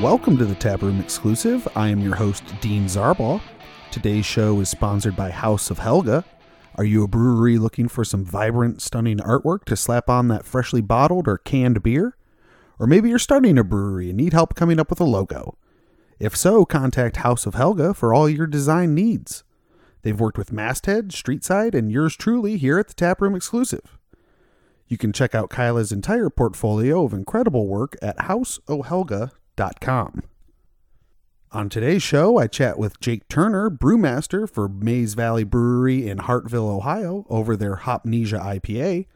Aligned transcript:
Welcome 0.00 0.38
to 0.38 0.46
the 0.46 0.54
Taproom 0.54 0.98
Exclusive. 0.98 1.68
I 1.76 1.88
am 1.88 2.00
your 2.00 2.14
host, 2.14 2.42
Dean 2.62 2.86
Zarbaugh. 2.86 3.38
Today's 3.90 4.24
show 4.24 4.58
is 4.60 4.70
sponsored 4.70 5.14
by 5.14 5.28
House 5.28 5.70
of 5.70 5.78
Helga. 5.78 6.24
Are 6.76 6.84
you 6.84 7.04
a 7.04 7.06
brewery 7.06 7.58
looking 7.58 7.86
for 7.86 8.02
some 8.02 8.24
vibrant, 8.24 8.80
stunning 8.80 9.18
artwork 9.18 9.64
to 9.66 9.76
slap 9.76 10.08
on 10.08 10.28
that 10.28 10.46
freshly 10.46 10.80
bottled 10.80 11.28
or 11.28 11.36
canned 11.36 11.82
beer? 11.82 12.16
Or 12.78 12.86
maybe 12.86 13.10
you're 13.10 13.18
starting 13.18 13.58
a 13.58 13.62
brewery 13.62 14.08
and 14.08 14.16
need 14.16 14.32
help 14.32 14.54
coming 14.54 14.80
up 14.80 14.88
with 14.88 15.02
a 15.02 15.04
logo. 15.04 15.58
If 16.18 16.34
so, 16.34 16.64
contact 16.64 17.18
House 17.18 17.44
of 17.44 17.52
Helga 17.52 17.92
for 17.92 18.14
all 18.14 18.26
your 18.26 18.46
design 18.46 18.94
needs. 18.94 19.44
They've 20.00 20.18
worked 20.18 20.38
with 20.38 20.50
Masthead, 20.50 21.08
Streetside, 21.08 21.74
and 21.74 21.92
yours 21.92 22.16
truly 22.16 22.56
here 22.56 22.78
at 22.78 22.88
the 22.88 22.94
Taproom 22.94 23.34
Exclusive. 23.34 23.98
You 24.88 24.96
can 24.96 25.12
check 25.12 25.34
out 25.34 25.50
Kyla's 25.50 25.92
entire 25.92 26.30
portfolio 26.30 27.04
of 27.04 27.12
incredible 27.12 27.66
work 27.66 27.96
at 28.00 28.16
houseohelga.com. 28.16 29.32
On 31.52 31.68
today's 31.68 32.02
show, 32.02 32.38
I 32.38 32.46
chat 32.46 32.78
with 32.78 32.98
Jake 32.98 33.28
Turner, 33.28 33.68
brewmaster 33.68 34.48
for 34.48 34.68
Maize 34.70 35.12
Valley 35.12 35.44
Brewery 35.44 36.08
in 36.08 36.16
Hartville, 36.16 36.70
Ohio, 36.70 37.26
over 37.28 37.56
their 37.56 37.76
Hopnesia 37.76 38.40
IPA. 38.40 39.06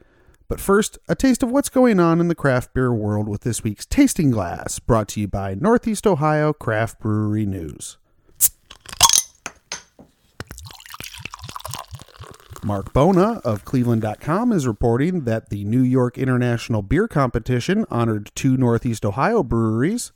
But 0.46 0.60
first, 0.60 0.98
a 1.08 1.14
taste 1.14 1.42
of 1.42 1.50
what's 1.50 1.70
going 1.70 1.98
on 1.98 2.20
in 2.20 2.28
the 2.28 2.34
craft 2.34 2.74
beer 2.74 2.92
world 2.92 3.26
with 3.26 3.40
this 3.40 3.64
week's 3.64 3.86
Tasting 3.86 4.30
Glass, 4.30 4.78
brought 4.80 5.08
to 5.08 5.20
you 5.20 5.28
by 5.28 5.54
Northeast 5.54 6.06
Ohio 6.06 6.52
Craft 6.52 7.00
Brewery 7.00 7.46
News. 7.46 7.96
Marc 12.62 12.92
Bona 12.92 13.40
of 13.44 13.64
Cleveland.com 13.64 14.52
is 14.52 14.66
reporting 14.66 15.24
that 15.24 15.48
the 15.50 15.64
New 15.64 15.82
York 15.82 16.18
International 16.18 16.82
Beer 16.82 17.08
Competition 17.08 17.86
honored 17.90 18.30
two 18.34 18.58
Northeast 18.58 19.06
Ohio 19.06 19.42
breweries. 19.42 20.12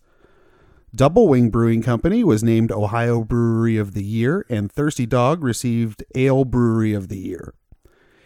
Double 0.95 1.29
Wing 1.29 1.51
Brewing 1.51 1.83
Company 1.83 2.25
was 2.25 2.43
named 2.43 2.73
Ohio 2.73 3.23
Brewery 3.23 3.77
of 3.77 3.93
the 3.93 4.03
Year, 4.03 4.47
and 4.49 4.73
Thirsty 4.73 5.05
Dog 5.05 5.45
received 5.45 6.03
Ale 6.15 6.47
Brewery 6.47 6.95
of 6.95 7.09
the 7.09 7.19
Year. 7.19 7.53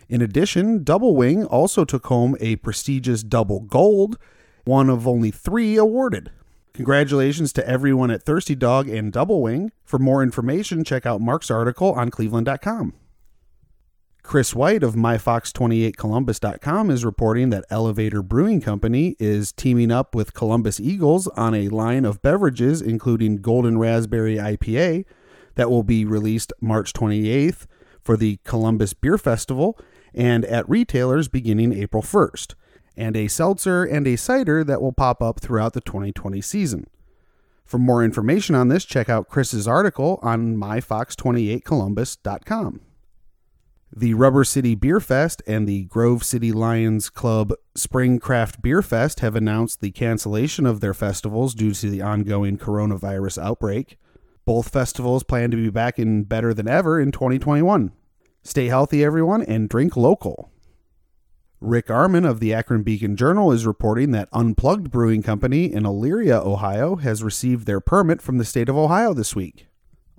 In 0.09 0.23
addition, 0.23 0.85
Double 0.85 1.17
Wing 1.17 1.45
also 1.45 1.85
took 1.85 2.07
home 2.07 2.37
a 2.39 2.57
prestigious 2.57 3.25
Double 3.25 3.61
Gold, 3.61 4.17
one 4.65 4.89
of 4.89 5.09
only 5.09 5.33
three 5.33 5.77
awarded. 5.77 6.31
Congratulations 6.73 7.53
to 7.55 7.69
everyone 7.69 8.13
at 8.13 8.23
Thirsty 8.23 8.55
Dog 8.55 8.89
and 8.89 9.13
Double 9.13 9.43
Wing. 9.43 9.73
For 9.85 9.99
more 9.99 10.23
information, 10.23 10.85
check 10.85 11.05
out 11.05 11.21
Marc's 11.21 11.51
article 11.51 11.93
on 11.93 12.11
Cleveland.com. 12.11 12.95
Chris 14.23 14.55
White 14.55 14.85
of 14.85 14.95
MyFox28Columbus.com 14.95 16.91
is 16.91 17.05
reporting 17.05 17.51
that 17.51 17.65
Elevator 17.71 18.23
Brewing 18.23 18.61
Company 18.61 19.17
is 19.19 19.51
teaming 19.53 19.91
up 19.91 20.15
with 20.15 20.33
Columbus 20.33 20.79
Eagles 20.79 21.27
on 21.29 21.55
a 21.55 21.69
line 21.69 22.05
of 22.05 22.23
beverages, 22.23 22.81
including 22.81 23.39
Golden 23.39 23.79
Raspberry 23.79 24.37
IPA, 24.37 25.05
that 25.57 25.71
will 25.71 25.83
be 25.83 26.05
released 26.05 26.53
March 26.61 26.93
28th 26.93 27.67
for 28.01 28.17
the 28.17 28.39
Columbus 28.45 28.95
Beer 28.95 29.19
Festival 29.19 29.77
and 30.15 30.45
at 30.45 30.69
retailers 30.69 31.27
beginning 31.29 31.73
April 31.73 32.03
1st, 32.03 32.55
and 32.97 33.17
a 33.17 33.27
seltzer 33.27 33.83
and 33.85 34.07
a 34.07 34.15
cider 34.17 34.63
that 34.63 34.81
will 34.81 34.93
pop 34.93 35.21
up 35.21 35.41
throughout 35.41 35.73
the 35.73 35.81
2020 35.81 36.41
season. 36.41 36.87
For 37.65 37.79
more 37.79 38.05
information 38.05 38.55
on 38.55 38.69
this, 38.69 38.85
check 38.85 39.09
out 39.09 39.29
Chris's 39.29 39.67
article 39.67 40.21
on 40.23 40.57
myfox28columbus.com. 40.57 42.81
The 43.95 44.15
Rubber 44.15 44.43
City 44.43 44.75
Beer 44.75 45.01
Fest 45.01 45.43
and 45.47 45.69
the 45.69 45.85
Grove 45.85 46.25
City 46.25 46.51
Lions 46.51 47.11
Club 47.11 47.53
Spring 47.75 48.19
Craft 48.19 48.63
Beer 48.63 48.81
Fest 48.81 49.21
have 49.21 49.37
announced 49.37 49.83
the 49.83 49.91
cancellation 49.91 50.65
of 50.65 50.81
their 50.81 50.95
festivals 50.95 51.55
due 51.55 51.73
to 51.73 51.91
the 51.91 52.01
ongoing 52.01 52.57
coronavirus 52.57 53.37
outbreak. 53.43 53.99
Both 54.47 54.71
festivals 54.71 55.25
plan 55.25 55.51
to 55.51 55.59
be 55.59 55.69
back 55.69 55.99
in 55.99 56.25
better 56.25 56.55
than 56.55 56.69
ever 56.69 56.99
in 56.99 57.13
2021. 57.13 57.93
Stay 58.43 58.69
healthy, 58.69 59.05
everyone, 59.05 59.43
and 59.43 59.69
drink 59.69 59.95
local. 59.95 60.51
Rick 61.61 61.89
Armon 61.89 62.27
of 62.27 62.41
the 62.41 62.55
Akron 62.55 62.83
Beacon 62.83 63.15
Journal 63.15 63.53
is 63.53 63.67
reporting 63.67 64.11
that 64.13 64.31
Unplugged 64.33 64.91
Brewing 64.91 65.23
Company 65.23 65.71
in 65.71 65.83
Elyria, 65.83 66.43
Ohio, 66.43 66.97
has 66.97 67.23
received 67.23 67.67
their 67.67 67.79
permit 67.79 68.23
from 68.23 68.39
the 68.39 68.47
state 68.47 68.71
of 68.71 68.77
Ohio 68.77 69.13
this 69.13 69.37
week. 69.37 69.67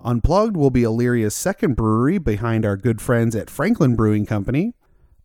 Unplugged 0.04 0.54
will 0.54 0.70
be 0.70 0.82
Elyria's 0.82 1.34
second 1.34 1.76
brewery 1.76 2.18
behind 2.18 2.66
our 2.66 2.76
good 2.76 3.00
friends 3.00 3.34
at 3.34 3.48
Franklin 3.48 3.96
Brewing 3.96 4.26
Company. 4.26 4.74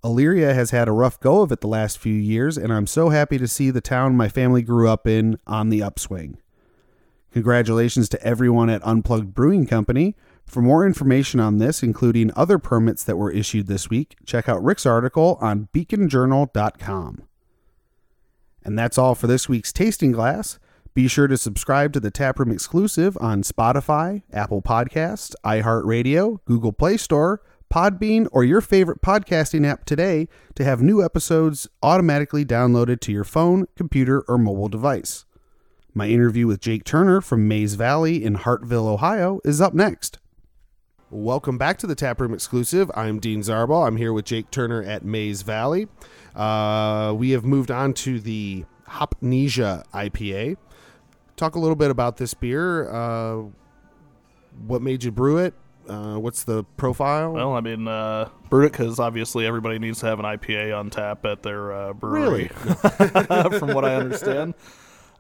Elyria 0.05 0.55
has 0.55 0.71
had 0.71 0.87
a 0.87 0.93
rough 0.93 1.19
go 1.19 1.41
of 1.41 1.51
it 1.51 1.59
the 1.59 1.67
last 1.67 1.97
few 1.97 2.13
years, 2.13 2.57
and 2.57 2.71
I'm 2.71 2.87
so 2.87 3.09
happy 3.09 3.37
to 3.37 3.47
see 3.47 3.71
the 3.71 3.81
town 3.81 4.15
my 4.15 4.29
family 4.29 4.61
grew 4.61 4.87
up 4.87 5.05
in 5.05 5.37
on 5.45 5.69
the 5.69 5.83
upswing. 5.83 6.37
Congratulations 7.33 8.07
to 8.09 8.23
everyone 8.23 8.69
at 8.69 8.81
Unplugged 8.85 9.33
Brewing 9.33 9.67
Company. 9.67 10.15
For 10.45 10.61
more 10.61 10.85
information 10.85 11.41
on 11.41 11.57
this, 11.57 11.83
including 11.83 12.31
other 12.37 12.57
permits 12.57 13.03
that 13.03 13.17
were 13.17 13.31
issued 13.31 13.67
this 13.67 13.89
week, 13.89 14.15
check 14.25 14.47
out 14.47 14.63
Rick's 14.63 14.85
article 14.85 15.37
on 15.41 15.67
beaconjournal.com. 15.73 17.23
And 18.63 18.79
that's 18.79 18.97
all 18.97 19.13
for 19.13 19.27
this 19.27 19.49
week's 19.49 19.73
Tasting 19.73 20.13
Glass. 20.13 20.57
Be 20.95 21.07
sure 21.07 21.27
to 21.27 21.37
subscribe 21.37 21.93
to 21.93 21.99
the 21.99 22.09
Taproom 22.09 22.51
exclusive 22.51 23.15
on 23.21 23.43
Spotify, 23.43 24.23
Apple 24.33 24.61
Podcasts, 24.61 25.35
iHeartRadio, 25.45 26.39
Google 26.45 26.73
Play 26.73 26.97
Store, 26.97 27.41
Podbean, 27.71 28.27
or 28.31 28.43
your 28.43 28.59
favorite 28.59 29.01
podcasting 29.01 29.67
app 29.67 29.85
today 29.85 30.27
to 30.55 30.63
have 30.63 30.81
new 30.81 31.03
episodes 31.03 31.67
automatically 31.83 32.43
downloaded 32.43 32.99
to 33.01 33.11
your 33.11 33.23
phone, 33.23 33.67
computer, 33.75 34.23
or 34.27 34.39
mobile 34.39 34.67
device. 34.67 35.25
My 35.93 36.07
interview 36.07 36.47
with 36.47 36.59
Jake 36.59 36.83
Turner 36.83 37.21
from 37.21 37.47
Maize 37.47 37.75
Valley 37.75 38.23
in 38.23 38.37
Hartville, 38.37 38.87
Ohio 38.87 39.39
is 39.45 39.61
up 39.61 39.75
next. 39.75 40.17
Welcome 41.11 41.59
back 41.59 41.77
to 41.79 41.87
the 41.87 41.95
Taproom 41.95 42.33
exclusive. 42.33 42.89
I'm 42.95 43.19
Dean 43.19 43.41
Zarbaugh. 43.41 43.85
I'm 43.85 43.97
here 43.97 44.13
with 44.13 44.25
Jake 44.25 44.49
Turner 44.49 44.81
at 44.81 45.05
Maize 45.05 45.43
Valley. 45.43 45.87
Uh, 46.35 47.13
we 47.15 47.31
have 47.31 47.45
moved 47.45 47.69
on 47.69 47.93
to 47.93 48.19
the 48.19 48.65
Hopnesia 48.87 49.83
IPA 49.93 50.57
talk 51.39 51.55
a 51.55 51.59
little 51.59 51.75
bit 51.75 51.89
about 51.89 52.17
this 52.17 52.33
beer. 52.33 52.89
Uh, 52.91 53.43
what 54.67 54.81
made 54.81 55.03
you 55.03 55.11
brew 55.11 55.37
it? 55.37 55.53
Uh, 55.87 56.17
what's 56.17 56.43
the 56.43 56.63
profile? 56.77 57.31
Well, 57.33 57.53
I 57.53 57.61
mean, 57.61 57.87
uh, 57.87 58.29
brewed 58.49 58.65
it 58.65 58.71
because 58.73 58.99
obviously 58.99 59.47
everybody 59.47 59.79
needs 59.79 59.99
to 60.01 60.05
have 60.05 60.19
an 60.19 60.25
IPA 60.25 60.77
on 60.77 60.89
tap 60.91 61.25
at 61.25 61.41
their 61.41 61.71
uh, 61.73 61.93
brewery. 61.93 62.19
Really? 62.19 62.47
from 63.59 63.73
what 63.73 63.85
I 63.85 63.95
understand. 63.95 64.53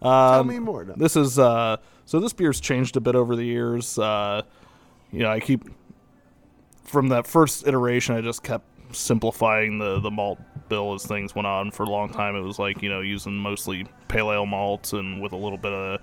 Tell 0.01 0.11
Um, 0.11 0.47
me 0.47 0.59
more. 0.59 0.85
No. 0.85 0.93
This 0.95 1.15
is 1.15 1.39
uh, 1.39 1.77
so 2.05 2.19
this 2.19 2.33
beer's 2.33 2.59
changed 2.59 2.97
a 2.97 3.01
bit 3.01 3.15
over 3.15 3.35
the 3.35 3.43
years. 3.43 3.97
Uh, 3.97 4.43
you 5.11 5.19
know, 5.19 5.31
I 5.31 5.39
keep 5.39 5.63
from 6.83 7.09
that 7.09 7.25
first 7.25 7.65
iteration, 7.67 8.15
I 8.15 8.21
just 8.21 8.43
kept 8.43 8.65
simplifying 8.95 9.79
the 9.79 9.99
the 9.99 10.11
malt 10.11 10.39
bill 10.69 10.93
as 10.93 11.05
things 11.05 11.35
went 11.35 11.47
on. 11.47 11.71
For 11.71 11.83
a 11.83 11.89
long 11.89 12.09
time, 12.09 12.35
it 12.35 12.41
was 12.41 12.59
like 12.59 12.81
you 12.81 12.89
know 12.89 13.01
using 13.01 13.35
mostly 13.35 13.87
pale 14.07 14.31
ale 14.31 14.45
malts 14.45 14.93
and 14.93 15.21
with 15.21 15.31
a 15.33 15.37
little 15.37 15.57
bit 15.57 15.73
of 15.73 15.99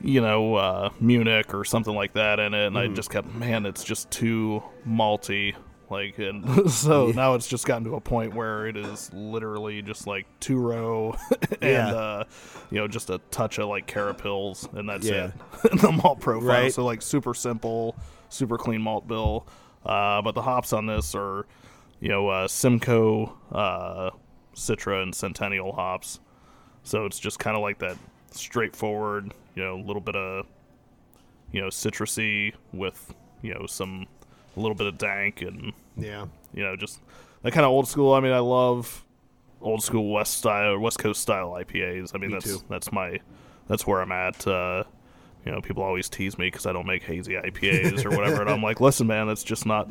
you 0.00 0.20
know 0.20 0.54
uh, 0.56 0.90
Munich 1.00 1.54
or 1.54 1.64
something 1.64 1.94
like 1.94 2.12
that 2.14 2.38
in 2.40 2.54
it, 2.54 2.66
and 2.66 2.78
I 2.78 2.88
just 2.88 3.10
kept 3.10 3.32
man, 3.34 3.66
it's 3.66 3.84
just 3.84 4.10
too 4.10 4.62
malty. 4.86 5.54
Like 5.90 6.18
and 6.18 6.70
so 6.70 7.08
now 7.08 7.34
it's 7.34 7.46
just 7.46 7.66
gotten 7.66 7.84
to 7.84 7.96
a 7.96 8.00
point 8.00 8.34
where 8.34 8.66
it 8.66 8.78
is 8.78 9.12
literally 9.12 9.82
just 9.82 10.06
like 10.06 10.24
two 10.40 10.56
row 10.58 11.14
and 11.60 11.70
Yeah. 11.70 11.88
uh, 11.94 12.24
you 12.70 12.78
know 12.78 12.88
just 12.88 13.10
a 13.10 13.18
touch 13.30 13.58
of 13.58 13.68
like 13.68 13.86
carapils 13.86 14.72
and 14.74 14.88
that's 14.88 15.06
Yeah. 15.06 15.32
it. 15.64 15.80
the 15.82 15.92
malt 15.92 16.20
profile. 16.20 16.48
Right. 16.48 16.72
So 16.72 16.82
like 16.82 17.02
super 17.02 17.34
simple, 17.34 17.94
super 18.30 18.56
clean 18.56 18.80
malt 18.80 19.06
bill. 19.06 19.46
Uh, 19.84 20.22
but 20.22 20.34
the 20.34 20.40
hops 20.40 20.72
on 20.72 20.86
this 20.86 21.14
are 21.14 21.44
you 22.02 22.08
know 22.08 22.28
uh, 22.28 22.46
Simcoe, 22.48 23.34
uh, 23.52 24.10
Citra, 24.54 25.02
and 25.02 25.14
Centennial 25.14 25.72
hops. 25.72 26.20
So 26.82 27.06
it's 27.06 27.18
just 27.18 27.38
kind 27.38 27.56
of 27.56 27.62
like 27.62 27.78
that 27.78 27.96
straightforward, 28.32 29.32
you 29.54 29.62
know, 29.62 29.76
a 29.76 29.84
little 29.84 30.02
bit 30.02 30.16
of 30.16 30.46
you 31.52 31.60
know 31.60 31.68
citrusy 31.68 32.52
with 32.72 33.14
you 33.42 33.54
know 33.54 33.66
some 33.66 34.06
a 34.56 34.60
little 34.60 34.74
bit 34.74 34.86
of 34.86 34.98
dank 34.98 35.42
and 35.42 35.72
Yeah. 35.96 36.26
you 36.52 36.62
know 36.62 36.76
just 36.76 36.98
that 37.42 37.52
kind 37.52 37.64
of 37.64 37.70
old 37.70 37.88
school. 37.88 38.12
I 38.14 38.20
mean, 38.20 38.32
I 38.32 38.38
love 38.40 39.04
old 39.60 39.82
school 39.82 40.12
West 40.12 40.34
style, 40.38 40.78
West 40.78 40.98
Coast 40.98 41.22
style 41.22 41.50
IPAs. 41.52 42.12
I 42.14 42.18
mean, 42.18 42.30
Me 42.30 42.34
that's 42.36 42.44
too. 42.46 42.64
that's 42.68 42.90
my 42.92 43.20
that's 43.68 43.86
where 43.86 44.02
I'm 44.02 44.12
at. 44.12 44.44
Uh, 44.46 44.84
you 45.44 45.52
know, 45.52 45.60
people 45.60 45.82
always 45.82 46.08
tease 46.08 46.38
me 46.38 46.46
because 46.46 46.66
I 46.66 46.72
don't 46.72 46.86
make 46.86 47.02
hazy 47.02 47.34
IPAs 47.34 48.04
or 48.04 48.10
whatever, 48.16 48.42
and 48.42 48.50
I'm 48.50 48.62
like, 48.62 48.80
listen, 48.80 49.06
man, 49.06 49.26
that's 49.26 49.42
just 49.42 49.66
not. 49.66 49.88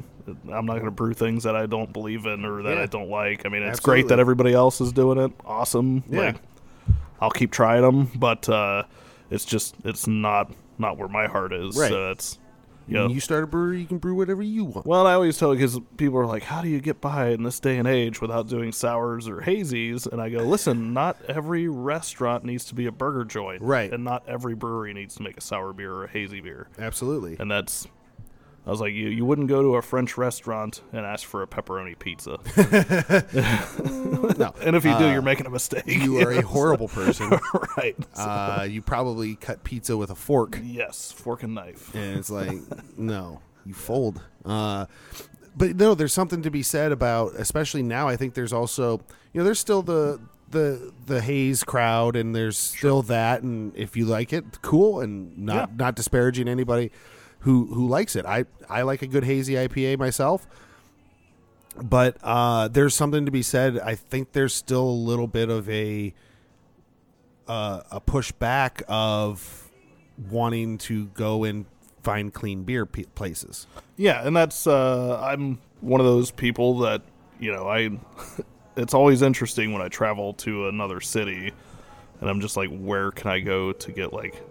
I'm 0.51 0.65
not 0.65 0.74
going 0.74 0.86
to 0.86 0.92
brew 0.92 1.13
things 1.13 1.44
that 1.44 1.56
I 1.56 1.65
don't 1.65 1.92
believe 1.92 2.25
in 2.25 2.45
or 2.45 2.63
that 2.63 2.77
Yeah. 2.77 2.83
I 2.83 2.86
don't 2.86 3.09
like. 3.09 3.45
I 3.45 3.50
mean, 3.50 3.63
it's 3.63 3.80
Absolutely. 3.80 4.03
great 4.03 4.09
that 4.09 4.19
everybody 4.19 4.53
else 4.53 4.80
is 4.80 4.92
doing 4.94 5.18
it. 5.18 5.31
Awesome. 5.45 6.03
Yeah. 6.07 6.19
Like, 6.19 6.36
I'll 7.19 7.31
keep 7.31 7.51
trying 7.51 7.81
them, 7.81 8.06
but 8.15 8.48
uh, 8.50 8.83
it's 9.30 9.45
just 9.45 9.75
it's 9.83 10.07
not 10.07 10.51
not 10.77 10.98
where 10.98 11.07
my 11.07 11.27
heart 11.27 11.54
is. 11.54 11.77
Right. 11.77 11.89
So 11.89 12.12
it's 12.12 12.39
Yeah. 12.88 13.04
When 13.04 13.12
you 13.12 13.19
start 13.19 13.44
a 13.44 13.48
brewery, 13.48 13.80
you 13.81 13.86
can 13.88 14.00
brew 14.00 14.16
whatever 14.16 14.42
you 14.44 14.66
want. 14.66 14.86
Well, 14.86 15.07
I 15.07 15.13
always 15.13 15.38
tell 15.38 15.54
because 15.54 15.80
people 15.98 16.18
are 16.19 16.25
like, 16.25 16.44
"How 16.44 16.62
do 16.62 16.68
you 16.68 16.81
get 16.81 17.00
by 17.00 17.30
in 17.30 17.44
this 17.44 17.60
day 17.60 17.78
and 17.78 17.88
age 17.88 18.19
without 18.22 18.48
doing 18.48 18.72
sours 18.72 19.28
or 19.28 19.42
hazies?" 19.42 20.06
And 20.12 20.22
I 20.22 20.30
go, 20.30 20.39
"Listen, 20.39 20.94
not 20.94 21.18
every 21.28 21.68
restaurant 21.68 22.44
needs 22.44 22.66
to 22.66 22.75
be 22.75 22.86
a 22.88 22.92
burger 22.92 23.24
joint, 23.24 23.62
Right. 23.62 23.92
And 23.94 24.04
not 24.04 24.24
every 24.28 24.56
brewery 24.56 24.94
needs 24.94 25.16
to 25.16 25.24
make 25.24 25.38
a 25.38 25.42
sour 25.42 25.74
beer 25.74 25.94
or 25.94 26.04
a 26.06 26.10
hazy 26.10 26.42
beer, 26.42 26.68
Absolutely. 26.80 27.38
and 27.39 27.50
that's." 27.50 27.88
I 28.71 28.73
was 28.73 28.79
like, 28.79 28.94
you, 28.94 29.09
you 29.09 29.25
wouldn't 29.25 29.50
go 29.50 29.62
to 29.62 29.75
a 29.75 29.81
French 29.81 30.18
restaurant 30.18 30.79
and 30.94 31.06
ask 31.06 31.27
for 31.27 31.44
a 31.44 31.47
pepperoni 31.47 32.00
pizza. 32.00 32.39
no, 34.38 34.53
And 34.62 34.77
if 34.77 34.85
you 34.85 34.97
do, 34.97 35.06
Uh, 35.07 35.12
you're 35.12 35.21
making 35.21 35.45
a 35.45 35.50
mistake. 35.50 35.83
you 35.85 36.19
are 36.19 36.31
a 36.31 36.41
horrible 36.56 36.88
person. 36.88 37.29
right. 37.77 37.95
Uh, 38.15 38.65
you 38.69 38.81
probably 38.81 39.35
cut 39.35 39.65
pizza 39.65 39.97
with 39.97 40.09
a 40.09 40.15
fork, 40.15 40.57
yes, 40.63 41.12
fork 41.12 41.44
and 41.44 41.53
knife. 41.53 41.94
and 41.94 42.18
it's 42.18 42.29
like, 42.29 42.57
no, 42.97 43.41
you 43.65 43.73
fold. 43.73 44.21
Uh, 44.45 44.85
but 45.57 45.75
no, 45.75 45.94
there's 45.94 46.13
something 46.13 46.41
to 46.44 46.50
be 46.50 46.63
said 46.63 46.94
about, 46.94 47.33
especially 47.35 47.83
now. 47.83 48.07
I 48.07 48.15
think 48.15 48.35
there's 48.35 48.53
also, 48.53 49.01
you 49.33 49.39
know, 49.41 49.44
there's 49.44 49.59
still 49.59 49.81
the 49.81 50.19
the 50.50 50.94
the 51.07 51.21
haze 51.21 51.63
crowd, 51.65 52.15
and 52.15 52.33
there's 52.33 52.57
still 52.57 53.01
that. 53.03 53.41
And 53.44 53.75
if 53.75 53.97
you 53.97 54.06
like 54.06 54.31
it, 54.31 54.62
cool, 54.62 55.01
and 55.01 55.38
not 55.38 55.69
Yeah. 55.71 55.75
not 55.77 55.95
disparaging 55.95 56.47
anybody 56.47 56.91
who 57.42 57.68
who 57.74 57.88
likes 57.88 58.16
it. 58.16 58.26
I 58.26 58.46
I 58.70 58.82
like 58.84 59.02
a 59.02 59.08
good 59.08 59.24
hazy 59.24 59.54
IPA 59.54 60.00
myself. 60.00 60.48
But 61.82 62.18
uh, 62.22 62.68
there's 62.68 62.94
something 62.94 63.26
to 63.26 63.32
be 63.32 63.42
said. 63.42 63.80
I 63.80 63.96
think 63.96 64.34
there's 64.34 64.54
still 64.54 64.84
a 64.84 64.92
little 64.92 65.28
bit 65.28 65.50
of 65.50 65.70
a 65.70 66.14
uh, 67.48 67.82
a 67.92 68.02
pushback 68.02 68.82
of 68.88 69.70
wanting 70.30 70.78
to 70.80 71.08
go 71.08 71.44
and 71.44 71.66
find 72.04 72.34
clean 72.34 72.64
beer 72.64 72.86
p- 72.86 73.06
places. 73.16 73.68
Yeah, 73.96 74.26
and 74.26 74.36
that's 74.36 74.68
uh, 74.68 75.20
I'm 75.22 75.60
one 75.80 76.02
of 76.02 76.06
those 76.06 76.32
people 76.32 76.80
that 76.80 77.02
you 77.40 77.52
know 77.54 77.68
I. 77.68 77.92
it's 78.78 78.94
always 78.94 79.22
interesting 79.22 79.74
when 79.74 79.82
I 79.82 79.88
travel 79.88 80.34
to 80.36 80.68
another 80.68 81.02
city, 81.02 81.52
and 82.20 82.30
I'm 82.30 82.42
just 82.42 82.58
like, 82.58 82.70
where 82.70 83.12
can 83.12 83.32
I 83.32 83.40
go 83.40 83.72
to 83.72 83.92
get 83.92 84.14
like 84.14 84.42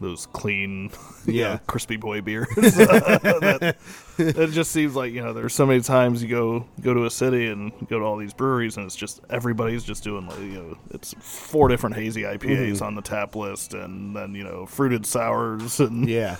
those 0.00 0.26
clean, 0.26 0.90
Yeah. 1.26 1.54
know, 1.54 1.60
crispy 1.66 1.96
boy 1.96 2.20
beers? 2.20 2.48
that, 2.56 3.76
it 4.18 4.50
just 4.50 4.70
seems 4.70 4.94
like 4.94 5.12
you 5.12 5.22
know 5.22 5.32
there's 5.32 5.54
so 5.54 5.66
many 5.66 5.80
times 5.80 6.22
you 6.22 6.28
go 6.28 6.66
go 6.80 6.94
to 6.94 7.04
a 7.04 7.10
city 7.10 7.46
and 7.46 7.72
go 7.88 7.98
to 7.98 8.04
all 8.04 8.16
these 8.16 8.32
breweries, 8.32 8.76
and 8.76 8.86
it's 8.86 8.96
just 8.96 9.20
everybody's 9.30 9.84
just 9.84 10.04
doing 10.04 10.26
like 10.26 10.38
you 10.38 10.52
know 10.52 10.78
it's 10.90 11.14
four 11.20 11.68
different 11.68 11.96
hazy 11.96 12.22
IPAs 12.22 12.72
mm-hmm. 12.76 12.84
on 12.84 12.94
the 12.94 13.02
tap 13.02 13.34
list, 13.36 13.74
and 13.74 14.14
then 14.14 14.34
you 14.34 14.44
know 14.44 14.66
fruited 14.66 15.06
sours 15.06 15.80
and 15.80 16.08
Yeah, 16.08 16.36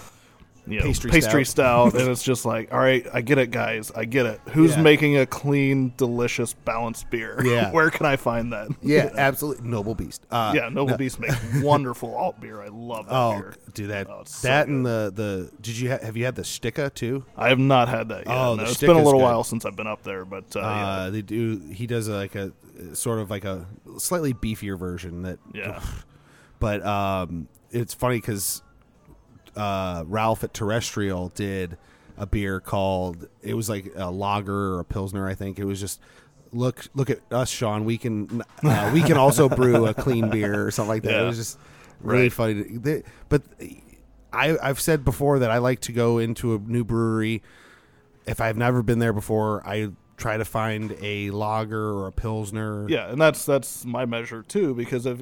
you 0.66 0.80
know, 0.80 0.84
Pastry 0.84 1.10
pastry, 1.10 1.44
stout. 1.44 1.92
stout, 1.92 2.00
and 2.02 2.10
it's 2.12 2.22
just 2.22 2.44
like, 2.44 2.72
all 2.72 2.78
right, 2.80 3.06
I 3.12 3.20
get 3.20 3.38
it, 3.38 3.50
guys, 3.50 3.92
I 3.94 4.04
get 4.04 4.26
it. 4.26 4.40
Who's 4.50 4.74
Yeah. 4.76 4.82
making 4.82 5.16
a 5.16 5.24
clean, 5.26 5.92
delicious, 5.96 6.52
balanced 6.54 7.08
beer? 7.10 7.40
Yeah. 7.44 7.70
where 7.70 7.90
can 7.90 8.04
I 8.06 8.16
find 8.16 8.52
that? 8.52 8.68
yeah, 8.82 9.10
absolutely. 9.16 9.68
Noble 9.68 9.94
Beast. 9.94 10.26
Uh, 10.30 10.52
yeah. 10.56 10.68
Noble 10.68 10.96
Beast 10.96 11.20
makes 11.20 11.36
wonderful 11.62 12.14
alt 12.14 12.40
beer. 12.40 12.60
I 12.62 12.68
love 12.68 13.06
that 13.06 13.14
Oh, 13.14 13.32
beer. 13.38 13.54
do 13.74 13.86
that. 13.88 14.08
Oh, 14.10 14.22
so 14.26 14.48
that 14.48 14.66
and 14.68 14.84
the 14.84 15.12
the. 15.14 15.50
Did 15.60 15.78
you 15.78 15.90
ha- 15.90 15.98
have 16.02 16.16
you 16.16 16.24
had 16.24 16.34
the 16.34 16.44
Sticke 16.44 16.92
too? 16.94 17.24
I 17.36 17.48
have 17.50 17.58
not 17.58 17.88
had 17.88 18.08
that 18.08 18.26
yet. 18.26 18.36
Oh, 18.36 18.54
no. 18.56 18.64
It's 18.64 18.80
been 18.80 18.90
a 18.90 18.94
little 18.94 19.12
good. 19.12 19.22
while 19.22 19.44
since 19.44 19.64
I've 19.64 19.76
been 19.76 19.86
up 19.86 20.02
there, 20.02 20.24
but 20.24 20.56
uh, 20.56 20.60
Uh, 20.60 21.10
they 21.10 21.22
do. 21.22 21.58
He 21.72 21.86
does 21.86 22.08
a, 22.08 22.14
like 22.14 22.34
a 22.34 22.52
sort 22.94 23.20
of 23.20 23.30
like 23.30 23.44
a 23.44 23.66
slightly 23.98 24.34
beefier 24.34 24.78
version 24.78 25.22
that. 25.22 25.38
yeah, 25.54 25.80
But 26.58 26.84
um, 26.86 27.48
it's 27.70 27.92
funny 27.94 28.16
because 28.16 28.62
uh, 29.56 30.04
Ralph 30.06 30.44
at 30.44 30.52
Terrestrial 30.54 31.30
did 31.30 31.76
a 32.18 32.26
beer 32.26 32.60
called. 32.60 33.28
It 33.42 33.54
was 33.54 33.68
like 33.68 33.92
a 33.96 34.10
lager 34.10 34.74
or 34.74 34.80
a 34.80 34.84
pilsner. 34.84 35.26
I 35.28 35.34
think 35.34 35.58
it 35.58 35.64
was 35.64 35.80
just. 35.80 36.00
Look! 36.52 36.86
Look 36.94 37.10
at 37.10 37.20
us, 37.32 37.50
Sean. 37.50 37.84
We 37.84 37.98
can 37.98 38.42
uh, 38.62 38.90
we 38.94 39.02
can 39.02 39.16
also 39.16 39.48
brew 39.60 39.86
a 39.86 39.92
clean 39.94 40.30
beer 40.30 40.66
or 40.66 40.70
something 40.70 40.88
like 40.88 41.02
that. 41.02 41.20
It 41.22 41.26
was 41.26 41.36
just 41.36 41.58
really 42.00 42.22
Right. 42.24 42.32
funny. 42.32 42.54
to- 42.64 42.78
they- 42.78 43.02
but 43.28 43.42
I, 44.32 44.56
I've 44.62 44.80
said 44.80 45.04
before 45.04 45.40
that 45.40 45.50
I 45.50 45.58
like 45.58 45.80
to 45.80 45.92
go 45.92 46.18
into 46.18 46.54
a 46.54 46.58
new 46.58 46.84
brewery 46.84 47.42
if 48.26 48.40
I've 48.40 48.56
never 48.56 48.82
been 48.82 49.00
there 49.00 49.12
before. 49.12 49.66
I 49.66 49.90
try 50.16 50.36
to 50.36 50.44
find 50.44 50.96
a 51.02 51.30
lager 51.30 51.90
or 51.98 52.06
a 52.06 52.12
pilsner. 52.12 52.88
yeah, 52.88 53.10
and 53.10 53.20
that's 53.20 53.44
that's 53.44 53.84
my 53.84 54.06
measure 54.06 54.42
too. 54.42 54.72
Because 54.74 55.04
if 55.04 55.20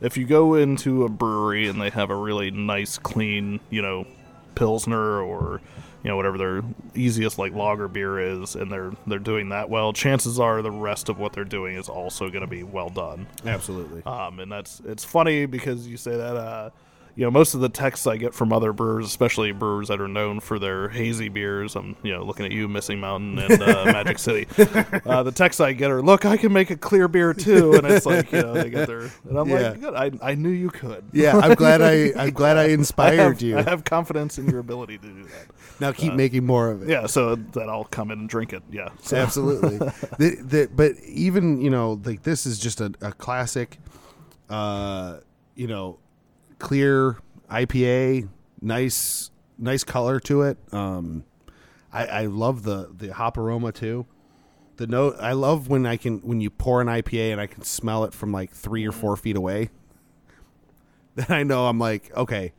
if 0.00 0.16
you 0.16 0.26
go 0.26 0.54
into 0.54 1.04
a 1.04 1.08
brewery 1.08 1.68
and 1.68 1.80
they 1.80 1.90
have 1.90 2.10
a 2.10 2.16
really 2.16 2.50
nice, 2.50 2.98
clean, 2.98 3.60
you 3.70 3.82
know, 3.82 4.06
pilsner 4.54 5.22
or 5.22 5.60
you 6.02 6.08
know 6.08 6.16
whatever 6.16 6.38
their 6.38 6.62
easiest 6.94 7.38
like 7.38 7.52
lager 7.52 7.88
beer 7.88 8.18
is, 8.18 8.54
and 8.54 8.72
they're 8.72 8.92
they're 9.06 9.18
doing 9.18 9.50
that 9.50 9.68
well, 9.68 9.92
chances 9.92 10.40
are 10.40 10.62
the 10.62 10.70
rest 10.70 11.08
of 11.08 11.18
what 11.18 11.32
they're 11.32 11.44
doing 11.44 11.76
is 11.76 11.88
also 11.88 12.30
going 12.30 12.42
to 12.42 12.46
be 12.50 12.62
well 12.62 12.88
done. 12.88 13.26
absolutely. 13.44 14.02
Um, 14.04 14.40
and 14.40 14.50
that's 14.50 14.80
it's 14.84 15.04
funny 15.04 15.46
because 15.46 15.86
you 15.86 15.96
say 15.96 16.16
that. 16.16 16.36
Uh, 16.36 16.70
you 17.16 17.24
know, 17.24 17.30
most 17.30 17.54
of 17.54 17.60
the 17.60 17.68
texts 17.68 18.06
I 18.06 18.16
get 18.16 18.32
from 18.34 18.52
other 18.52 18.72
brewers, 18.72 19.06
especially 19.06 19.52
brewers 19.52 19.88
that 19.88 20.00
are 20.00 20.08
known 20.08 20.40
for 20.40 20.58
their 20.58 20.88
hazy 20.88 21.28
beers, 21.28 21.76
I'm 21.76 21.96
you 22.02 22.12
know 22.12 22.22
looking 22.24 22.46
at 22.46 22.52
you, 22.52 22.68
Missing 22.68 23.00
Mountain 23.00 23.38
and 23.38 23.62
uh, 23.62 23.84
Magic 23.92 24.18
City. 24.18 24.46
Uh, 25.06 25.22
the 25.22 25.32
texts 25.32 25.60
I 25.60 25.72
get 25.72 25.90
are, 25.90 26.02
"Look, 26.02 26.24
I 26.24 26.36
can 26.36 26.52
make 26.52 26.70
a 26.70 26.76
clear 26.76 27.08
beer 27.08 27.34
too," 27.34 27.74
and 27.74 27.86
it's 27.86 28.06
like 28.06 28.30
you 28.32 28.42
know 28.42 28.54
they 28.54 28.70
get 28.70 28.86
their, 28.86 29.00
and 29.28 29.38
I'm 29.38 29.48
Yeah. 29.48 29.70
like, 29.70 29.80
"Good, 29.80 29.94
I, 29.94 30.10
I 30.22 30.34
knew 30.34 30.50
you 30.50 30.70
could." 30.70 31.04
Yeah, 31.12 31.36
I'm 31.38 31.54
glad 31.54 31.82
I 31.82 32.12
I'm 32.16 32.30
glad 32.30 32.56
I 32.56 32.62
I 32.62 32.66
inspired 32.68 33.18
have, 33.18 33.42
you. 33.42 33.58
I 33.58 33.62
have 33.62 33.84
confidence 33.84 34.38
in 34.38 34.48
your 34.48 34.60
ability 34.60 34.98
to 34.98 35.06
do 35.06 35.22
that. 35.24 35.46
now 35.80 35.92
keep 35.92 36.14
making 36.14 36.46
more 36.46 36.70
of 36.70 36.82
it. 36.82 36.88
Yeah, 36.88 37.06
so 37.06 37.34
that 37.36 37.68
I'll 37.68 37.84
come 37.84 38.10
in 38.10 38.20
and 38.20 38.28
drink 38.28 38.52
it. 38.52 38.62
Yeah, 38.70 38.88
so, 39.02 39.16
Absolutely. 39.16 39.78
the, 40.18 40.36
the, 40.42 40.70
but 40.74 40.92
even 41.06 41.60
you 41.60 41.70
know 41.70 42.00
like 42.04 42.22
this 42.22 42.46
is 42.46 42.58
just 42.58 42.80
a, 42.80 42.92
a 43.00 43.12
classic, 43.12 43.78
uh, 44.48 45.18
you 45.54 45.66
know, 45.66 45.98
clear 46.60 47.16
IPA, 47.50 48.28
nice 48.60 49.30
nice 49.58 49.82
color 49.82 50.20
to 50.20 50.42
it. 50.42 50.58
Um, 50.72 51.24
I, 51.92 52.06
I 52.06 52.26
love 52.26 52.62
the 52.62 52.90
the 52.96 53.12
hop 53.12 53.36
aroma 53.36 53.72
too. 53.72 54.06
The 54.76 54.86
note 54.86 55.16
I 55.20 55.32
love 55.32 55.68
when 55.68 55.84
I 55.86 55.96
can 55.96 56.20
when 56.20 56.40
you 56.40 56.50
pour 56.50 56.80
an 56.80 56.86
IPA 56.86 57.32
and 57.32 57.40
I 57.40 57.46
can 57.46 57.62
smell 57.62 58.04
it 58.04 58.14
from 58.14 58.30
like 58.30 58.52
three 58.52 58.86
or 58.86 58.92
four 58.92 59.16
feet 59.16 59.36
away. 59.36 59.70
Then 61.16 61.26
I 61.30 61.42
know 61.42 61.66
I'm 61.66 61.80
like 61.80 62.16
okay, 62.16 62.52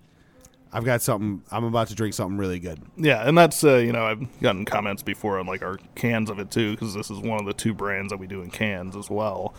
I've 0.74 0.84
got 0.84 1.02
something. 1.02 1.42
I'm 1.52 1.64
about 1.64 1.88
to 1.88 1.96
drink 1.96 2.14
something 2.14 2.38
really 2.38 2.60
good. 2.60 2.82
Yeah, 2.98 3.28
and 3.28 3.38
that's 3.38 3.64
uh, 3.64 3.78
you 3.78 3.94
know 3.94 4.06
I've 4.06 4.42
gotten 4.42 4.66
comments 4.66 5.04
before 5.04 5.40
on 5.40 5.46
like 5.46 5.62
our 5.62 5.78
cans 5.96 6.30
of 6.30 6.38
it 6.40 6.52
too 6.52 6.72
because 6.72 6.94
this 6.94 7.10
is 7.10 7.20
one 7.20 7.40
of 7.40 7.46
the 7.46 7.54
two 7.54 7.74
brands 7.74 8.12
that 8.12 8.18
we 8.18 8.28
do 8.28 8.42
in 8.42 8.50
cans 8.50 8.96
as 8.96 9.10
well. 9.10 9.54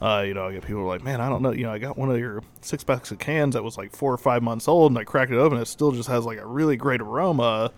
Uh, 0.00 0.22
you 0.26 0.32
know, 0.34 0.46
I 0.46 0.52
get 0.52 0.64
people 0.64 0.84
like, 0.84 1.02
man, 1.02 1.20
I 1.20 1.28
don't 1.28 1.42
know. 1.42 1.50
You 1.50 1.64
know, 1.64 1.72
I 1.72 1.78
got 1.78 1.98
one 1.98 2.08
of 2.10 2.18
your 2.18 2.42
six 2.60 2.84
packs 2.84 3.10
of 3.10 3.18
cans 3.18 3.54
that 3.54 3.64
was 3.64 3.76
like 3.76 3.94
four 3.96 4.12
or 4.12 4.18
five 4.18 4.42
months 4.42 4.68
old, 4.68 4.92
and 4.92 4.98
I 4.98 5.04
cracked 5.04 5.32
it 5.32 5.36
open. 5.38 5.58
It 5.58 5.66
still 5.66 5.90
just 5.92 6.08
has 6.08 6.24
like 6.24 6.38
a 6.38 6.46
really 6.46 6.76
great 6.76 7.00
aroma. 7.00 7.72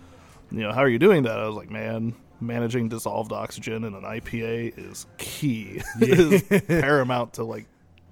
You 0.51 0.61
know, 0.61 0.73
how 0.73 0.81
are 0.81 0.89
you 0.89 0.99
doing 0.99 1.23
that? 1.23 1.39
I 1.39 1.47
was 1.47 1.57
like, 1.57 1.71
man, 1.71 2.15
managing 2.41 2.89
dissolved 2.91 3.33
oxygen 3.33 3.85
in 3.85 3.95
an 3.95 4.03
IPA 4.03 4.77
is 4.77 5.07
key. 5.17 5.81
it 6.01 6.19
is 6.21 6.43
paramount 6.69 7.35
to 7.35 7.45
like 7.45 7.65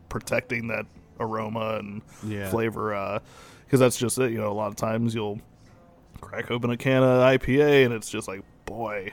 protecting 0.08 0.68
that 0.68 0.86
aroma 1.20 1.76
and 1.78 2.00
Yeah. 2.24 2.48
flavor. 2.48 3.20
Because 3.66 3.80
that's 3.80 3.98
just 3.98 4.18
it. 4.18 4.30
You 4.32 4.38
know, 4.38 4.50
a 4.50 4.54
lot 4.54 4.68
of 4.68 4.76
times 4.76 5.14
you'll 5.14 5.40
crack 6.22 6.50
open 6.50 6.70
a 6.70 6.76
can 6.78 7.02
of 7.02 7.20
IPA 7.20 7.84
and 7.84 7.92
it's 7.94 8.08
just 8.08 8.26
like, 8.28 8.40
boy, 8.64 9.12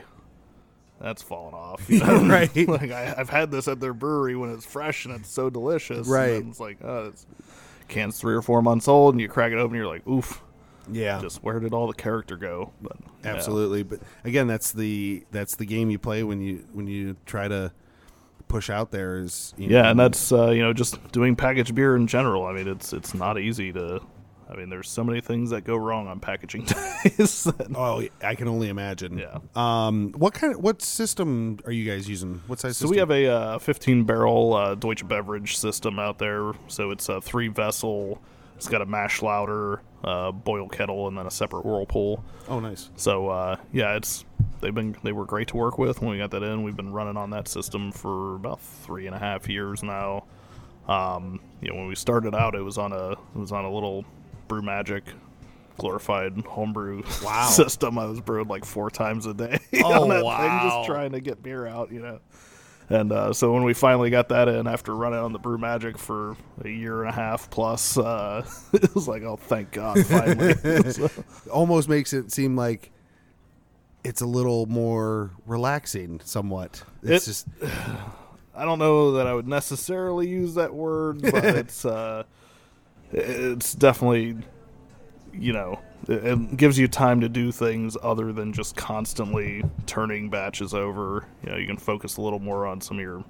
that's 1.00 1.22
fallen 1.22 1.54
off. 1.54 1.84
You 1.90 2.00
know? 2.00 2.24
Right. 2.26 2.54
like 2.68 2.90
I, 2.90 3.14
I've 3.16 3.30
had 3.30 3.50
this 3.50 3.68
at 3.68 3.80
their 3.80 3.94
brewery 3.94 4.36
when 4.36 4.50
it's 4.52 4.64
fresh 4.64 5.04
and 5.04 5.14
it's 5.14 5.30
so 5.30 5.50
delicious. 5.50 6.06
Right. 6.08 6.34
And 6.34 6.50
it's 6.50 6.60
like, 6.60 6.78
oh, 6.82 7.06
it's 7.06 7.26
can's 7.88 8.18
three 8.18 8.34
or 8.34 8.42
four 8.42 8.62
months 8.62 8.88
old, 8.88 9.14
and 9.14 9.20
you 9.20 9.28
crack 9.28 9.52
it 9.52 9.56
open, 9.58 9.76
and 9.76 9.84
you're 9.84 9.92
like, 9.92 10.06
oof. 10.06 10.42
Yeah. 10.90 11.20
Just 11.20 11.42
where 11.42 11.58
did 11.58 11.72
all 11.74 11.86
the 11.88 11.94
character 11.94 12.36
go? 12.36 12.72
But 12.80 12.96
yeah. 13.24 13.34
Absolutely, 13.34 13.82
but 13.82 14.00
again, 14.24 14.46
that's 14.46 14.70
the 14.72 15.24
that's 15.32 15.56
the 15.56 15.66
game 15.66 15.90
you 15.90 15.98
play 15.98 16.22
when 16.22 16.40
you 16.40 16.64
when 16.72 16.86
you 16.86 17.16
try 17.26 17.48
to 17.48 17.72
push 18.48 18.70
out 18.70 18.92
there 18.92 19.18
is 19.18 19.52
you 19.56 19.68
Yeah, 19.68 19.82
know, 19.82 19.90
and 19.90 19.98
that's 20.00 20.30
uh, 20.30 20.50
you 20.50 20.62
know 20.62 20.72
just 20.72 21.10
doing 21.10 21.34
packaged 21.34 21.74
beer 21.74 21.96
in 21.96 22.06
general. 22.06 22.46
I 22.46 22.52
mean, 22.52 22.68
it's 22.68 22.92
it's 22.92 23.14
not 23.14 23.38
easy 23.38 23.72
to. 23.72 24.00
I 24.48 24.54
mean, 24.54 24.68
there's 24.70 24.88
so 24.88 25.02
many 25.02 25.20
things 25.20 25.50
that 25.50 25.62
go 25.64 25.76
wrong 25.76 26.06
on 26.06 26.20
packaging 26.20 26.64
days. 27.04 27.44
that- 27.44 27.72
oh 27.74 28.02
I 28.22 28.34
can 28.36 28.46
only 28.48 28.68
imagine. 28.68 29.18
Yeah. 29.18 29.38
Um. 29.54 30.12
What 30.16 30.34
kind 30.34 30.54
of 30.54 30.60
what 30.60 30.82
system 30.82 31.58
are 31.66 31.72
you 31.72 31.90
guys 31.90 32.08
using? 32.08 32.42
What 32.46 32.60
size? 32.60 32.76
So 32.76 32.86
system? 32.86 32.90
we 32.90 32.98
have 32.98 33.10
a 33.10 33.26
uh, 33.26 33.58
15 33.58 34.04
barrel 34.04 34.54
uh, 34.54 34.74
Deutsche 34.76 35.06
Beverage 35.06 35.56
system 35.56 35.98
out 35.98 36.18
there. 36.18 36.52
So 36.68 36.90
it's 36.92 37.08
a 37.08 37.20
three 37.20 37.48
vessel. 37.48 38.22
It's 38.56 38.68
got 38.68 38.80
a 38.80 38.86
mash 38.86 39.20
lauter, 39.20 39.82
uh, 40.02 40.32
boil 40.32 40.68
kettle, 40.68 41.08
and 41.08 41.18
then 41.18 41.26
a 41.26 41.30
separate 41.30 41.66
whirlpool. 41.66 42.24
Oh, 42.48 42.58
nice. 42.60 42.88
So 42.96 43.28
uh, 43.28 43.56
yeah, 43.72 43.96
it's 43.96 44.24
they've 44.60 44.74
been 44.74 44.96
they 45.02 45.12
were 45.12 45.26
great 45.26 45.48
to 45.48 45.56
work 45.56 45.76
with 45.76 46.00
when 46.00 46.10
we 46.12 46.18
got 46.18 46.30
that 46.30 46.42
in. 46.42 46.62
We've 46.62 46.76
been 46.76 46.92
running 46.92 47.16
on 47.18 47.30
that 47.30 47.48
system 47.48 47.92
for 47.92 48.36
about 48.36 48.60
three 48.60 49.06
and 49.06 49.14
a 49.14 49.18
half 49.18 49.48
years 49.48 49.82
now. 49.82 50.24
Um, 50.88 51.40
you 51.60 51.68
know, 51.68 51.74
when 51.76 51.88
we 51.88 51.96
started 51.96 52.34
out, 52.34 52.54
it 52.54 52.62
was 52.62 52.78
on 52.78 52.92
a 52.92 53.10
it 53.12 53.18
was 53.34 53.52
on 53.52 53.64
a 53.64 53.70
little 53.70 54.04
Brew 54.48 54.62
Magic 54.62 55.04
glorified 55.78 56.38
homebrew 56.46 57.02
Wow. 57.22 57.46
system. 57.50 57.98
I 57.98 58.06
was 58.06 58.20
brewing 58.20 58.48
like 58.48 58.64
four 58.64 58.90
times 58.90 59.26
a 59.26 59.34
day 59.34 59.58
Oh, 59.82 60.02
on 60.04 60.08
that 60.08 60.22
thing, 60.22 60.70
just 60.70 60.86
trying 60.86 61.12
to 61.12 61.20
get 61.20 61.42
beer 61.42 61.66
out, 61.66 61.92
you 61.92 62.00
know. 62.00 62.20
And 62.88 63.10
uh, 63.10 63.32
so 63.32 63.52
when 63.52 63.64
we 63.64 63.74
finally 63.74 64.10
got 64.10 64.28
that 64.28 64.46
in 64.48 64.68
after 64.68 64.94
running 64.94 65.18
on 65.18 65.32
the 65.32 65.40
Brew 65.40 65.58
Magic 65.58 65.98
for 65.98 66.36
a 66.64 66.68
year 66.68 67.00
and 67.02 67.10
a 67.10 67.12
half 67.12 67.50
plus, 67.50 67.98
uh, 67.98 68.46
it 68.72 68.94
was 68.94 69.08
like, 69.08 69.22
oh, 69.22 69.36
thank 69.36 69.72
God, 69.72 69.98
finally. 70.06 70.54
So- 70.92 71.10
Almost 71.52 71.88
makes 71.88 72.12
it 72.12 72.30
seem 72.32 72.54
like 72.56 72.90
it's 74.04 74.20
a 74.20 74.26
little 74.26 74.66
more 74.66 75.32
relaxing, 75.46 76.20
somewhat. 76.24 76.84
It's 77.02 77.24
It- 77.26 77.30
just 77.30 77.48
I 78.54 78.64
don't 78.64 78.78
know 78.78 79.12
that 79.12 79.26
I 79.26 79.34
would 79.34 79.48
necessarily 79.48 80.28
use 80.28 80.54
that 80.54 80.72
word, 80.72 81.20
but 81.20 81.44
it's 81.44 81.84
uh, 81.84 82.22
it's 83.16 83.74
definitely 83.74 84.36
you 85.32 85.52
know 85.52 85.80
it, 86.08 86.56
gives 86.56 86.78
you 86.78 86.86
time 86.86 87.20
to 87.22 87.28
do 87.28 87.50
things 87.50 87.96
other 88.02 88.32
than 88.32 88.52
just 88.52 88.76
constantly 88.76 89.64
turning 89.86 90.30
batches 90.30 90.72
over. 90.72 91.26
You 91.42 91.50
know, 91.50 91.56
you 91.56 91.66
can 91.66 91.76
focus 91.78 92.16
a 92.18 92.22
little 92.22 92.38
more 92.38 92.66
on 92.66 92.80
some 92.80 92.98
of 92.98 93.02
your 93.02 93.24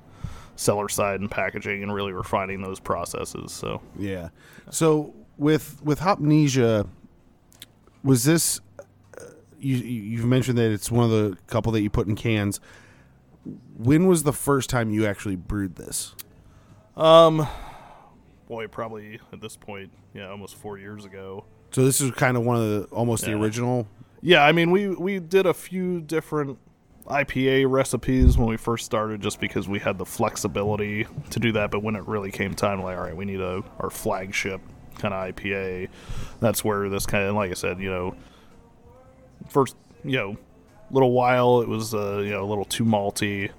cellar 0.56 0.88
side 0.88 1.20
and 1.20 1.30
packaging 1.30 1.82
and 1.82 1.92
really 1.94 2.12
refining 2.12 2.60
those 2.62 2.80
processes. 2.80 3.52
So 3.52 3.80
yeah. 3.98 4.28
So 4.70 5.14
with 5.38 5.80
with 5.82 6.00
Hopnesia, 6.00 6.86
was 8.02 8.24
this? 8.24 8.60
Uh, 9.18 9.24
you 9.58 9.76
you- 9.76 10.02
you've 10.02 10.26
mentioned 10.26 10.58
that 10.58 10.70
it's 10.70 10.90
one 10.90 11.04
of 11.04 11.10
the 11.10 11.38
couple 11.46 11.72
that 11.72 11.80
you 11.80 11.88
put 11.90 12.06
in 12.08 12.14
cans. 12.14 12.60
When 13.76 14.06
was 14.06 14.24
the 14.24 14.32
first 14.32 14.68
time 14.70 14.90
you 14.90 15.06
actually 15.06 15.36
brewed 15.36 15.76
this? 15.76 16.14
um, 16.96 17.46
boy, 18.46 18.66
probably 18.68 19.20
at 19.32 19.40
this 19.40 19.56
point, 19.56 19.90
yeah, 20.14 20.28
almost 20.28 20.56
four 20.56 20.78
years 20.78 21.04
ago. 21.04 21.44
So 21.72 21.84
this 21.84 22.00
is 22.00 22.10
kind 22.12 22.36
of 22.36 22.44
one 22.44 22.56
of 22.56 22.62
the 22.62 22.84
almost 22.94 23.24
the 23.24 23.32
original. 23.32 23.86
Yeah, 24.22 24.44
I 24.44 24.52
mean, 24.52 24.70
we 24.70 24.88
we 24.88 25.18
did 25.18 25.46
a 25.46 25.54
few 25.54 26.00
different 26.00 26.58
IPA 27.06 27.70
recipes 27.70 28.36
when 28.38 28.48
we 28.48 28.56
first 28.56 28.84
started, 28.84 29.20
just 29.20 29.40
because 29.40 29.68
we 29.68 29.78
had 29.78 29.98
the 29.98 30.06
flexibility 30.06 31.06
to 31.30 31.40
do 31.40 31.52
that. 31.52 31.70
But 31.70 31.82
when 31.82 31.96
it 31.96 32.06
really 32.06 32.30
came 32.30 32.54
time, 32.54 32.82
like, 32.82 32.96
all 32.96 33.04
right, 33.04 33.16
we 33.16 33.24
need 33.24 33.40
a 33.40 33.62
our 33.78 33.90
flagship 33.90 34.60
kind 34.98 35.12
of 35.12 35.34
IPA. 35.34 35.88
That's 36.40 36.64
where 36.64 36.88
this 36.88 37.06
kind 37.06 37.24
of, 37.24 37.34
like 37.34 37.50
I 37.50 37.54
said, 37.54 37.80
you 37.80 37.90
know, 37.90 38.16
first, 39.48 39.76
you 40.04 40.16
know, 40.16 40.36
little 40.90 41.12
while 41.12 41.60
it 41.60 41.68
was 41.68 41.94
uh, 41.94 42.18
you 42.18 42.30
know 42.30 42.44
a 42.44 42.46
little 42.48 42.64
too 42.64 42.84
malty. 42.84 43.50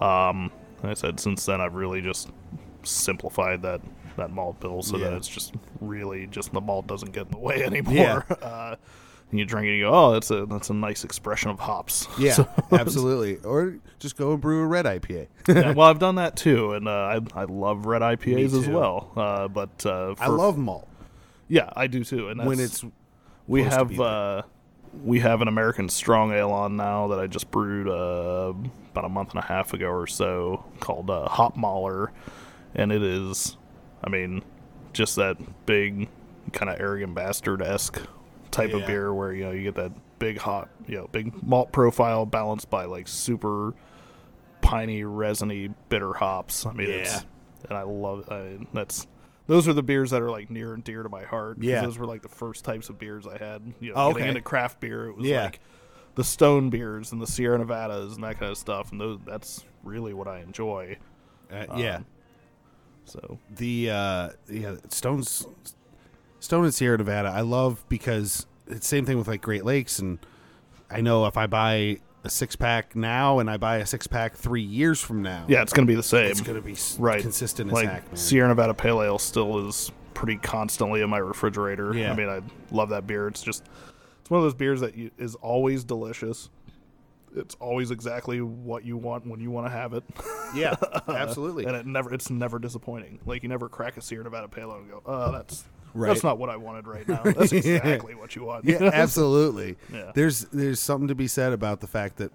Um, 0.00 0.50
like 0.82 0.90
I 0.90 0.94
said 0.94 1.18
since 1.20 1.46
then 1.46 1.60
I've 1.60 1.74
really 1.74 2.02
just 2.02 2.30
simplified 2.82 3.62
that 3.62 3.80
that 4.16 4.30
malt 4.30 4.60
bill 4.60 4.82
so 4.82 4.98
that 4.98 5.12
it's 5.12 5.28
just 5.28 5.54
really 5.80 6.26
just 6.26 6.52
the 6.52 6.60
malt 6.60 6.86
doesn't 6.86 7.12
get 7.12 7.26
in 7.26 7.32
the 7.32 7.38
way 7.38 7.62
anymore. 7.64 7.94
Yeah. 7.94 8.22
Uh, 8.42 8.76
and 9.30 9.40
you 9.40 9.44
drink 9.44 9.66
it, 9.66 9.70
and 9.70 9.78
you 9.78 9.84
go, 9.86 9.92
oh, 9.92 10.12
that's 10.12 10.30
a 10.30 10.46
that's 10.46 10.70
a 10.70 10.74
nice 10.74 11.02
expression 11.04 11.50
of 11.50 11.58
hops. 11.58 12.06
Yeah, 12.18 12.32
So- 12.34 12.48
absolutely. 12.72 13.38
Or 13.38 13.76
just 13.98 14.16
go 14.16 14.32
and 14.32 14.40
brew 14.40 14.62
a 14.62 14.66
red 14.66 14.84
IPA. 14.84 15.26
yeah, 15.48 15.72
well, 15.72 15.88
I've 15.88 15.98
done 15.98 16.14
that 16.16 16.36
too, 16.36 16.72
and 16.74 16.86
uh, 16.86 16.90
I 17.34 17.40
I 17.40 17.44
love 17.44 17.86
red 17.86 18.02
IPAs 18.02 18.54
as 18.54 18.68
well. 18.68 19.10
Uh, 19.16 19.48
but 19.48 19.84
uh, 19.86 20.14
I 20.20 20.28
love 20.28 20.56
malt 20.58 20.88
yeah, 21.48 21.70
I 21.76 21.86
do 21.86 22.04
too. 22.04 22.28
And 22.28 22.44
when 22.44 22.58
it's 22.60 22.84
we 23.46 23.62
have 23.62 23.98
uh, 24.00 24.42
we 25.04 25.20
have 25.20 25.42
an 25.42 25.48
American 25.48 25.88
strong 25.88 26.32
ale 26.32 26.50
on 26.50 26.76
now 26.76 27.08
that 27.08 27.18
I 27.18 27.26
just 27.26 27.50
brewed 27.50 27.88
uh, 27.88 28.52
about 28.90 29.04
a 29.04 29.08
month 29.08 29.30
and 29.30 29.38
a 29.42 29.46
half 29.46 29.72
ago 29.72 29.88
or 29.88 30.06
so 30.06 30.64
called 30.80 31.10
uh, 31.10 31.28
Hop 31.28 31.56
Mahler, 31.56 32.12
and 32.74 32.90
it 32.90 33.02
is, 33.02 33.56
I 34.04 34.10
mean, 34.10 34.42
just 34.92 35.16
that 35.16 35.36
big 35.66 36.08
kind 36.52 36.70
of 36.70 36.80
arrogant 36.80 37.14
bastard 37.14 37.60
esque 37.62 38.00
type 38.50 38.70
Yeah. 38.70 38.76
of 38.78 38.86
beer 38.86 39.12
where 39.12 39.32
you 39.32 39.44
know 39.44 39.50
you 39.50 39.62
get 39.64 39.74
that 39.74 39.92
big 40.18 40.38
hot 40.38 40.68
you 40.86 40.96
know 40.96 41.08
big 41.12 41.42
malt 41.42 41.72
profile 41.72 42.24
balanced 42.24 42.70
by 42.70 42.84
like 42.86 43.06
super 43.08 43.74
piney 44.60 45.04
resiny 45.04 45.70
bitter 45.88 46.14
hops. 46.14 46.66
I 46.66 46.72
mean, 46.72 46.90
it's 46.90 47.14
Yeah. 47.14 47.20
and 47.68 47.78
I 47.78 47.82
love 47.82 48.28
I, 48.30 48.58
that's. 48.72 49.06
Those 49.48 49.68
are 49.68 49.72
the 49.72 49.82
beers 49.82 50.10
that 50.10 50.20
are 50.22 50.30
like 50.30 50.50
near 50.50 50.74
and 50.74 50.82
dear 50.82 51.04
to 51.04 51.08
my 51.08 51.22
heart. 51.22 51.58
Yeah. 51.60 51.82
those 51.82 51.98
were 51.98 52.06
like 52.06 52.22
the 52.22 52.28
first 52.28 52.64
types 52.64 52.88
of 52.88 52.98
beers 52.98 53.26
I 53.28 53.38
had. 53.38 53.62
You 53.78 53.90
know, 53.90 53.94
Oh, 53.96 54.08
getting 54.08 54.22
okay. 54.22 54.28
into 54.30 54.40
craft 54.40 54.80
beer, 54.80 55.06
it 55.06 55.16
was 55.16 55.24
Yeah. 55.26 55.44
like 55.44 55.60
the 56.16 56.24
Stone 56.24 56.70
beers 56.70 57.12
and 57.12 57.20
the 57.22 57.26
Sierra 57.28 57.58
Nevadas 57.58 58.14
and 58.16 58.24
that 58.24 58.40
kind 58.40 58.50
of 58.50 58.58
stuff, 58.58 58.90
and 58.90 59.00
those 59.00 59.18
that's 59.24 59.64
really 59.84 60.14
what 60.14 60.26
I 60.26 60.40
enjoy. 60.40 60.96
uh, 61.52 61.66
yeah. 61.76 62.00
So 63.06 63.38
the 63.50 63.90
uh 63.90 64.28
yeah 64.50 64.76
stones 64.88 65.46
stone 66.40 66.64
and 66.64 66.74
sierra 66.74 66.98
nevada 66.98 67.28
i 67.28 67.40
love 67.40 67.84
because 67.88 68.46
it's 68.68 68.86
same 68.86 69.06
thing 69.06 69.16
with 69.16 69.26
like 69.26 69.40
great 69.40 69.64
lakes 69.64 69.98
and 69.98 70.18
i 70.90 71.00
know 71.00 71.26
if 71.26 71.36
i 71.36 71.46
buy 71.46 71.98
a 72.24 72.30
six 72.30 72.54
pack 72.54 72.94
now 72.94 73.38
and 73.38 73.48
i 73.50 73.56
buy 73.56 73.78
a 73.78 73.86
six 73.86 74.06
pack 74.06 74.34
three 74.36 74.62
years 74.62 75.00
from 75.00 75.22
now 75.22 75.44
yeah, 75.48 75.62
it's 75.62 75.72
going 75.72 75.86
to 75.86 75.90
be 75.90 75.96
the 75.96 76.02
same. 76.02 76.30
it's 76.30 76.40
gonna 76.40 76.60
be 76.60 76.76
right, 76.98 77.22
consistent 77.22 77.70
as 77.70 77.74
like 77.74 77.88
heck. 77.88 78.04
Sierra 78.14 78.48
Nevada 78.48 78.74
Pale 78.74 79.02
Ale 79.02 79.18
still 79.18 79.66
is 79.66 79.90
pretty 80.14 80.36
constantly 80.36 81.02
in 81.02 81.10
my 81.10 81.18
refrigerator. 81.18 81.94
Yeah. 81.94 82.10
I 82.10 82.16
mean, 82.16 82.28
I 82.28 82.40
love 82.70 82.88
that 82.88 83.06
beer. 83.06 83.28
It's 83.28 83.42
just 83.42 83.64
it's 84.20 84.30
one 84.30 84.38
of 84.38 84.44
those 84.44 84.54
beers 84.54 84.80
that 84.80 84.96
you, 84.96 85.10
is 85.18 85.36
always 85.36 85.84
delicious. 85.84 86.48
It's 87.36 87.54
always 87.56 87.90
exactly 87.90 88.40
what 88.40 88.84
you 88.84 88.96
want 88.96 89.26
when 89.26 89.40
you 89.40 89.50
want 89.50 89.66
to 89.66 89.70
have 89.70 89.92
it. 89.92 90.04
yeah 90.54 90.74
absolutely 91.08 91.64
and 91.66 91.76
it 91.76 91.86
never 91.86 92.12
it's 92.12 92.30
never 92.30 92.58
disappointing. 92.58 93.18
Like 93.26 93.42
you 93.42 93.48
never 93.48 93.68
crack 93.68 93.96
a 93.96 94.00
Sierra 94.02 94.24
Nevada 94.24 94.48
Ale 94.56 94.72
and 94.72 94.90
go, 94.90 95.02
"Oh, 95.06 95.32
that's 95.32 95.64
Right. 95.94 96.08
that's 96.08 96.22
not 96.24 96.38
what 96.38 96.50
I 96.50 96.56
wanted 96.56 96.86
right 96.86 97.06
now." 97.08 97.22
That's 97.22 97.52
exactly 97.52 98.14
what 98.14 98.36
you 98.36 98.44
want. 98.44 98.64
yeah 98.66 98.82
absolutely 98.92 99.76
Yeah. 99.92 100.12
there's 100.14 100.46
there's 100.46 100.80
something 100.80 101.08
to 101.08 101.14
be 101.14 101.26
said 101.28 101.52
about 101.52 101.80
the 101.80 101.86
fact 101.86 102.16
that 102.16 102.32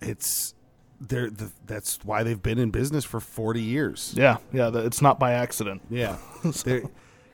it's 0.00 0.54
they're 1.00 1.30
the, 1.30 1.50
that's 1.66 1.98
why 2.04 2.22
they've 2.24 2.42
been 2.42 2.58
in 2.58 2.70
business 2.70 3.04
for 3.04 3.20
40 3.20 3.62
years 3.62 4.12
yeah, 4.16 4.38
yeah. 4.52 4.68
the- 4.70 4.84
It's 4.84 5.00
not 5.00 5.18
by 5.20 5.32
accident. 5.32 5.82
Yeah, 5.90 6.16
There- 6.64 6.82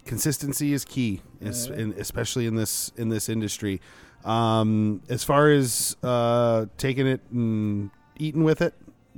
consistency 0.04 0.74
is 0.74 0.84
key, 0.84 1.22
es- 1.42 1.66
in, 1.68 1.94
especially 1.98 2.46
in 2.46 2.56
this 2.56 2.92
in 2.96 3.08
this 3.08 3.28
industry. 3.30 3.80
Um, 4.24 5.02
as 5.08 5.22
far 5.22 5.50
as 5.50 5.96
uh, 6.02 6.66
taking 6.78 7.06
it 7.06 7.20
and 7.30 7.90
eating 8.16 8.42
with 8.44 8.62
it, 8.62 8.74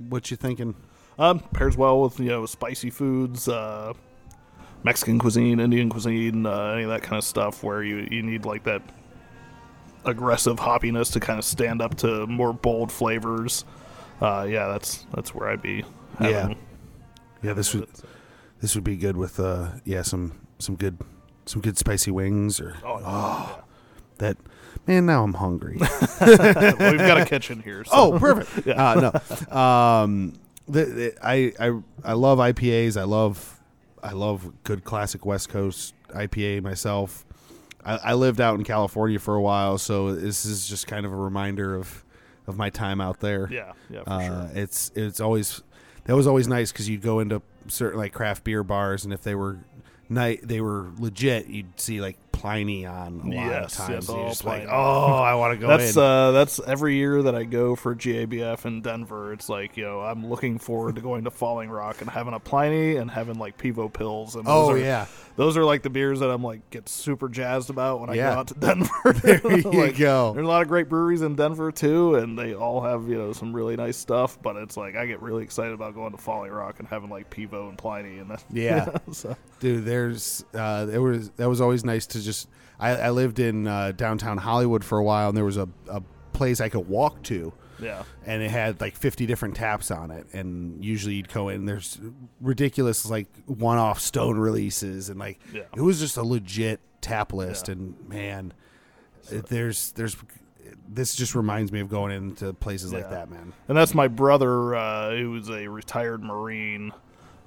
what 0.09 0.31
you 0.31 0.37
thinking? 0.37 0.75
Um, 1.19 1.41
pairs 1.41 1.77
well 1.77 2.01
with 2.03 2.19
you 2.21 2.27
know 2.29 2.45
spicy 2.47 2.91
foods, 2.91 3.49
uh, 3.49 3.93
Mexican 4.83 5.19
cuisine, 5.19 5.61
Indian 5.61 5.89
cuisine, 5.89 6.45
uh, 6.45 6.73
any 6.73 6.83
of 6.83 6.91
that 6.91 7.03
kind 7.03 7.17
of 7.19 7.25
stuff 7.25 7.63
where 7.63 7.83
you 7.83 8.07
you 8.11 8.23
need 8.23 8.45
like 8.45 8.65
that 8.65 8.83
aggressive 10.05 10.57
hoppiness 10.59 11.13
to 11.13 11.21
kind 11.21 11.39
of 11.39 11.45
stand 11.45 11.81
up 11.83 11.95
to 11.97 12.27
more 12.27 12.53
bold 12.53 12.93
flavors. 12.93 13.65
Uh, 14.21 14.47
yeah, 14.49 14.69
that's 14.69 15.07
that's 15.15 15.35
where 15.35 15.49
I'd 15.49 15.63
be. 15.63 15.85
having 16.19 16.57
Yeah, 17.43 17.53
this 17.53 17.73
would 17.75 17.89
this 18.61 18.75
would 18.75 18.85
be 18.85 18.97
good 18.97 19.17
with 19.17 19.39
uh, 19.39 19.69
yeah 19.85 20.03
some 20.03 20.33
some 20.59 20.75
good 20.75 20.99
some 21.45 21.63
good 21.63 21.79
spicy 21.79 22.11
wings 22.11 22.61
or 22.61 22.77
Oh, 22.85 22.99
yeah. 23.01 23.63
that. 24.19 24.37
Man, 24.87 25.07
now 25.07 25.25
I'm 25.25 25.35
hungry. 25.35 25.78
well, 26.21 26.76
we've 26.78 26.99
got 26.99 27.21
a 27.21 27.25
kitchen 27.25 27.61
here. 27.61 27.85
So. 27.85 27.90
oh, 27.93 28.19
perfect. 28.19 28.69
uh, 28.78 29.11
no, 29.50 29.57
um, 29.57 30.35
the, 30.69 30.85
the, 30.85 31.14
I 31.23 31.52
I 31.59 31.81
I 32.05 32.12
love 32.12 32.38
IPAs. 32.38 32.97
I 32.97 33.05
love 33.05 33.61
I 34.02 34.12
love 34.12 34.52
good 34.62 34.85
classic 34.85 35.26
West 35.26 35.49
Coast 35.49 35.95
IPA 36.11 36.62
myself. 36.62 37.25
I, 37.85 37.97
I 37.97 38.14
lived 38.14 38.40
out 38.40 38.57
in 38.57 38.64
California 38.64 39.19
for 39.19 39.35
a 39.35 39.40
while, 39.40 39.78
so 39.78 40.14
this 40.14 40.45
is 40.45 40.69
just 40.69 40.87
kind 40.87 41.05
of 41.05 41.12
a 41.12 41.16
reminder 41.16 41.75
of 41.75 42.05
of 42.47 42.57
my 42.57 42.71
time 42.71 43.00
out 43.00 43.21
there. 43.21 43.49
yeah, 43.50 43.73
yeah, 43.90 44.05
for 44.05 44.11
uh, 44.11 44.26
sure. 44.26 44.50
It's 44.55 44.93
it's 44.95 45.21
always 45.21 45.62
that 46.05 46.14
was 46.14 46.26
always 46.26 46.47
nice 46.47 46.71
because 46.71 46.88
you'd 46.88 47.02
go 47.02 47.19
into 47.19 47.43
certain 47.69 47.99
like 47.99 48.12
craft 48.12 48.45
beer 48.45 48.62
bars, 48.62 49.05
and 49.05 49.12
if 49.12 49.23
they 49.23 49.35
were 49.35 49.59
night 50.09 50.40
they 50.43 50.61
were 50.61 50.90
legit, 50.99 51.49
you'd 51.49 51.78
see 51.81 52.00
like 52.00 52.16
Pliny 52.37 52.85
on 52.87 53.21
a 53.21 53.25
lot 53.25 53.33
Yes, 53.33 53.78
of 53.78 53.87
times. 53.87 53.90
yes, 53.90 54.09
you're 54.09 54.19
all 54.19 54.28
just 54.28 54.45
like, 54.45 54.66
oh, 54.71 55.07
I 55.14 55.35
want 55.35 55.55
to 55.55 55.59
go 55.59 55.69
That's 55.69 55.97
in. 55.97 56.02
uh, 56.02 56.31
that's 56.33 56.61
every 56.66 56.97
year 56.97 57.23
that 57.23 57.35
I 57.35 57.45
go 57.45 57.75
for 57.76 57.95
GABF 57.95 58.64
in 58.66 58.83
Denver. 58.83 59.33
It's 59.33 59.49
like 59.49 59.76
you 59.76 59.85
know 59.85 60.00
I'm 60.00 60.28
looking 60.28 60.59
forward 60.59 60.97
to 60.97 61.00
going 61.00 61.25
to 61.25 61.31
Falling 61.31 61.71
Rock 61.71 62.00
and 62.00 62.11
having 62.11 62.35
a 62.35 62.40
Pliny 62.40 62.97
and 62.97 63.11
having 63.11 63.38
like 63.38 63.59
Pivo 63.59 63.90
Pils. 63.90 64.35
And 64.37 64.45
those 64.47 64.69
oh 64.69 64.73
are, 64.73 64.78
yeah, 64.78 65.07
those 65.37 65.57
are 65.57 65.64
like 65.64 65.83
the 65.83 65.90
beers 65.90 66.21
that 66.21 66.31
I'm 66.31 66.43
like 66.43 66.69
get 66.71 66.88
super 66.88 67.28
jazzed 67.28 67.71
about 67.71 68.00
when 68.00 68.11
I 68.11 68.14
Yeah. 68.14 68.35
go 68.35 68.40
out 68.40 68.47
to 68.49 68.55
Denver. 68.59 69.12
There 69.23 69.57
you 69.59 69.62
Like, 69.71 69.97
go. 69.99 70.33
There's 70.33 70.45
a 70.45 70.49
lot 70.49 70.62
of 70.62 70.69
great 70.69 70.88
breweries 70.88 71.23
in 71.23 71.37
Denver 71.37 71.71
too, 71.73 72.14
and 72.16 72.38
they 72.38 72.55
all 72.55 72.81
have 72.81 73.09
you 73.09 73.16
know 73.16 73.33
some 73.33 73.52
really 73.52 73.76
nice 73.76 73.97
stuff. 73.97 74.40
But 74.43 74.57
it's 74.57 74.76
like 74.76 74.97
I 74.97 75.07
get 75.07 75.21
really 75.23 75.43
excited 75.45 75.73
about 75.73 75.95
going 75.95 76.12
to 76.12 76.19
Falling 76.19 76.50
Rock 76.52 76.78
and 76.81 76.88
having 76.88 77.11
like 77.11 77.31
Pivo 77.31 77.69
and 77.69 77.76
Pliny 77.78 78.19
and 78.19 78.31
that. 78.31 78.45
Yeah. 78.50 78.97
so, 79.12 79.37
dude 79.61 79.85
there's 79.85 80.45
uh 80.55 80.85
there 80.87 81.02
was 81.02 81.31
that 81.37 81.49
was 81.49 81.61
always 81.61 81.85
nice 81.85 82.07
to 82.07 82.21
just 82.21 82.49
i, 82.78 82.90
I 82.90 83.11
lived 83.11 83.38
in 83.38 83.66
uh, 83.66 83.93
downtown 83.93 84.37
hollywood 84.38 84.85
for 84.85 84.99
a 84.99 85.02
while 85.05 85.28
and 85.28 85.37
there 85.37 85.45
was 85.47 85.57
a, 85.57 85.66
a 85.88 86.02
place 86.35 86.61
i 86.61 86.69
could 86.69 86.87
walk 86.88 87.23
to 87.25 87.52
yeah. 87.80 88.02
and 88.26 88.42
it 88.42 88.50
had 88.50 88.80
like 88.80 88.97
50 88.97 89.26
different 89.26 89.56
taps 89.56 89.90
on 89.90 90.11
it 90.11 90.26
and 90.33 90.85
usually 90.85 91.14
you'd 91.14 91.28
go 91.33 91.49
in 91.49 91.64
there's 91.66 91.99
ridiculous 92.40 93.09
like 93.09 93.28
one-off 93.47 94.00
stone 94.00 94.38
releases 94.38 95.09
and 95.11 95.18
like 95.18 95.38
Yeah. 95.52 95.62
it 95.75 95.80
was 95.83 95.99
just 96.00 96.16
a 96.16 96.23
legit 96.23 96.80
tap 97.00 97.33
list, 97.33 97.68
and 97.68 97.95
man, 98.09 98.52
it- 99.30 99.47
there's 99.47 99.92
there's 99.92 100.16
this 100.88 101.14
just 101.14 101.35
reminds 101.35 101.71
me 101.71 101.80
of 101.80 101.88
going 101.88 102.11
into 102.12 102.52
places 102.54 102.92
like 102.92 103.09
that, 103.11 103.30
man. 103.30 103.52
And 103.68 103.76
that's 103.76 103.95
my 103.95 104.09
brother, 104.09 104.75
uh, 104.75 105.14
who 105.16 105.30
was 105.33 105.49
a 105.50 105.68
retired 105.68 106.23
Marine, 106.25 106.92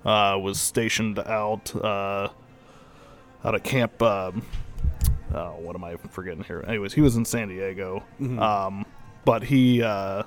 uh, 0.06 0.38
was 0.42 0.60
stationed 0.62 1.20
out 1.20 1.74
uh, 1.76 2.30
out 3.44 3.56
at 3.56 3.64
camp. 3.64 4.02
Um, 4.02 4.44
oh, 5.34 5.56
what 5.60 5.76
am 5.76 5.84
I 5.84 5.96
forgetting 5.98 6.44
here? 6.44 6.64
Anyways, 6.68 6.94
he 6.94 7.02
was 7.02 7.16
in 7.18 7.26
San 7.26 7.50
Diego, 7.50 8.04
um, 8.40 8.86
but 9.26 9.44
he 9.44 9.82
uh, 9.84 10.24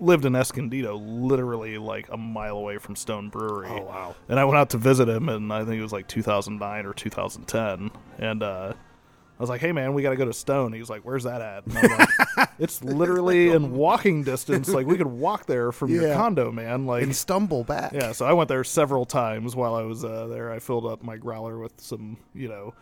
lived 0.00 0.24
in 0.24 0.34
Escondido, 0.36 0.96
literally 0.96 1.78
like 1.78 2.08
a 2.10 2.16
mile 2.16 2.56
away 2.58 2.78
from 2.78 2.96
Stone 2.96 3.30
Brewery. 3.30 3.68
Oh, 3.70 3.84
wow. 3.84 4.14
And 4.28 4.38
I 4.38 4.44
went 4.44 4.58
out 4.58 4.70
to 4.70 4.78
visit 4.78 5.08
him, 5.08 5.28
and 5.28 5.52
I 5.52 5.64
think 5.64 5.78
it 5.78 5.82
was 5.82 5.92
like 5.92 6.08
2009 6.08 6.86
or 6.86 6.92
2010, 6.92 7.90
and. 8.18 8.42
Uh, 8.42 8.72
I 9.38 9.42
was 9.42 9.50
like, 9.50 9.60
"Hey 9.60 9.72
man, 9.72 9.92
we 9.92 10.00
got 10.00 10.10
to 10.10 10.16
go 10.16 10.24
to 10.24 10.32
Stone." 10.32 10.72
He's 10.72 10.88
like, 10.88 11.02
"Where's 11.02 11.24
that 11.24 11.42
at?" 11.42 11.66
And 11.66 11.76
I'm 11.76 11.90
like, 12.38 12.48
"It's 12.58 12.82
literally 12.82 13.50
in 13.50 13.72
walking 13.72 14.22
distance. 14.24 14.70
Like 14.70 14.86
we 14.86 14.96
could 14.96 15.06
walk 15.06 15.44
there 15.44 15.72
from 15.72 15.90
your 15.90 16.14
condo, 16.14 16.50
man." 16.50 16.86
Like, 16.86 17.02
And 17.02 17.14
stumble 17.14 17.62
back. 17.62 17.92
yeah. 17.92 18.12
So 18.12 18.24
I 18.24 18.32
went 18.32 18.48
there 18.48 18.64
several 18.64 19.04
times 19.04 19.54
while 19.54 19.74
I 19.74 19.82
was 19.82 20.06
uh, 20.06 20.26
there. 20.28 20.50
I 20.50 20.58
filled 20.58 20.86
up 20.86 21.02
my 21.02 21.18
growler 21.18 21.58
with 21.58 21.78
some, 21.78 22.16
you 22.34 22.48
know, 22.48 22.72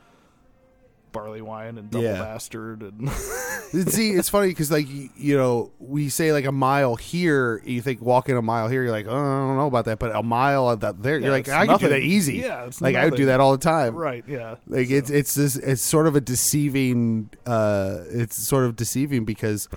barley 1.14 1.40
wine 1.40 1.78
and 1.78 1.90
double 1.90 2.04
Yeah. 2.04 2.18
bastard, 2.20 2.82
and 2.82 3.08
See, 3.90 4.10
it's 4.10 4.28
funny 4.28 4.48
because 4.48 4.70
like 4.70 4.86
you, 4.90 5.08
you 5.16 5.36
know 5.38 5.70
we 5.78 6.10
say 6.10 6.32
like 6.32 6.44
a 6.44 6.52
mile 6.52 6.96
here, 6.96 7.62
you 7.64 7.80
think 7.80 8.02
walking 8.02 8.36
a 8.36 8.42
mile 8.42 8.68
here, 8.68 8.82
you're 8.82 8.92
like, 8.92 9.06
oh, 9.08 9.10
I 9.16 9.46
don't 9.48 9.56
know 9.56 9.66
about 9.66 9.86
that, 9.86 9.98
but 9.98 10.14
a 10.14 10.22
mile 10.22 10.68
of 10.68 10.80
that 10.80 11.02
there, 11.02 11.16
Yeah, 11.18 11.24
you're 11.24 11.32
like, 11.32 11.46
it's 11.48 11.54
I 11.56 11.64
can 11.66 11.78
do 11.78 11.88
that 11.88 11.94
nothing. 11.94 12.02
easy. 12.10 12.36
Yeah, 12.36 12.66
it's 12.66 12.82
like 12.82 12.94
I 12.96 13.04
would 13.04 13.12
do 13.12 13.22
nothing. 13.22 13.26
that 13.28 13.40
all 13.40 13.52
the 13.52 13.58
time. 13.58 13.94
right, 13.96 14.22
yeah, 14.28 14.56
Like 14.66 14.90
it's 14.90 15.08
it's 15.08 15.34
this 15.34 15.56
it's 15.56 15.82
sort 15.82 16.06
of 16.06 16.14
a 16.16 16.20
deceiving 16.20 17.30
uh 17.46 18.00
it's 18.10 18.36
sort 18.36 18.64
of 18.66 18.76
deceiving 18.76 19.24
because 19.24 19.68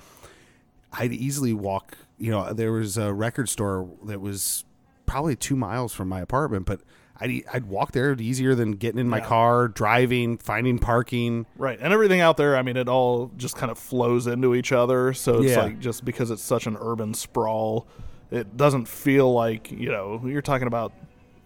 I'd 0.92 1.14
easily 1.14 1.54
walk 1.54 1.98
you 2.18 2.32
know 2.32 2.52
there 2.54 2.72
was 2.72 2.98
a 2.98 3.14
record 3.14 3.48
store 3.50 3.88
that 4.06 4.20
was 4.20 4.66
probably 5.08 5.36
2 5.36 5.56
miles 5.56 5.94
from 5.94 6.08
my 6.08 6.20
apartment 6.22 6.68
but 6.68 6.82
I'd 7.20 7.44
I'd 7.52 7.66
walk 7.66 7.94
there 7.94 8.16
easier 8.20 8.54
than 8.54 8.74
getting 8.74 9.00
in 9.00 9.10
my 9.10 9.18
Yeah. 9.18 9.26
car, 9.26 9.68
driving, 9.70 10.38
finding 10.38 10.78
parking. 10.78 11.48
right. 11.58 11.80
And 11.82 11.92
everything 11.92 12.20
out 12.22 12.38
there, 12.38 12.56
I 12.56 12.62
mean, 12.62 12.78
it 12.78 12.88
all 12.88 13.32
just 13.38 13.56
kind 13.58 13.72
of 13.72 13.80
flows 13.80 14.28
into 14.28 14.54
each 14.54 14.72
other. 14.72 15.14
So 15.14 15.42
it's 15.42 15.54
Yeah. 15.54 15.64
like 15.64 15.80
just 15.80 16.06
because 16.06 16.30
it's 16.30 16.44
such 16.44 16.68
an 16.68 16.78
urban 16.80 17.16
sprawl, 17.16 17.88
it 18.30 18.56
doesn't 18.56 18.88
feel 18.88 19.34
like 19.34 19.72
you 19.72 19.90
know 19.90 20.22
you're 20.26 20.44
talking 20.44 20.68
about. 20.68 20.92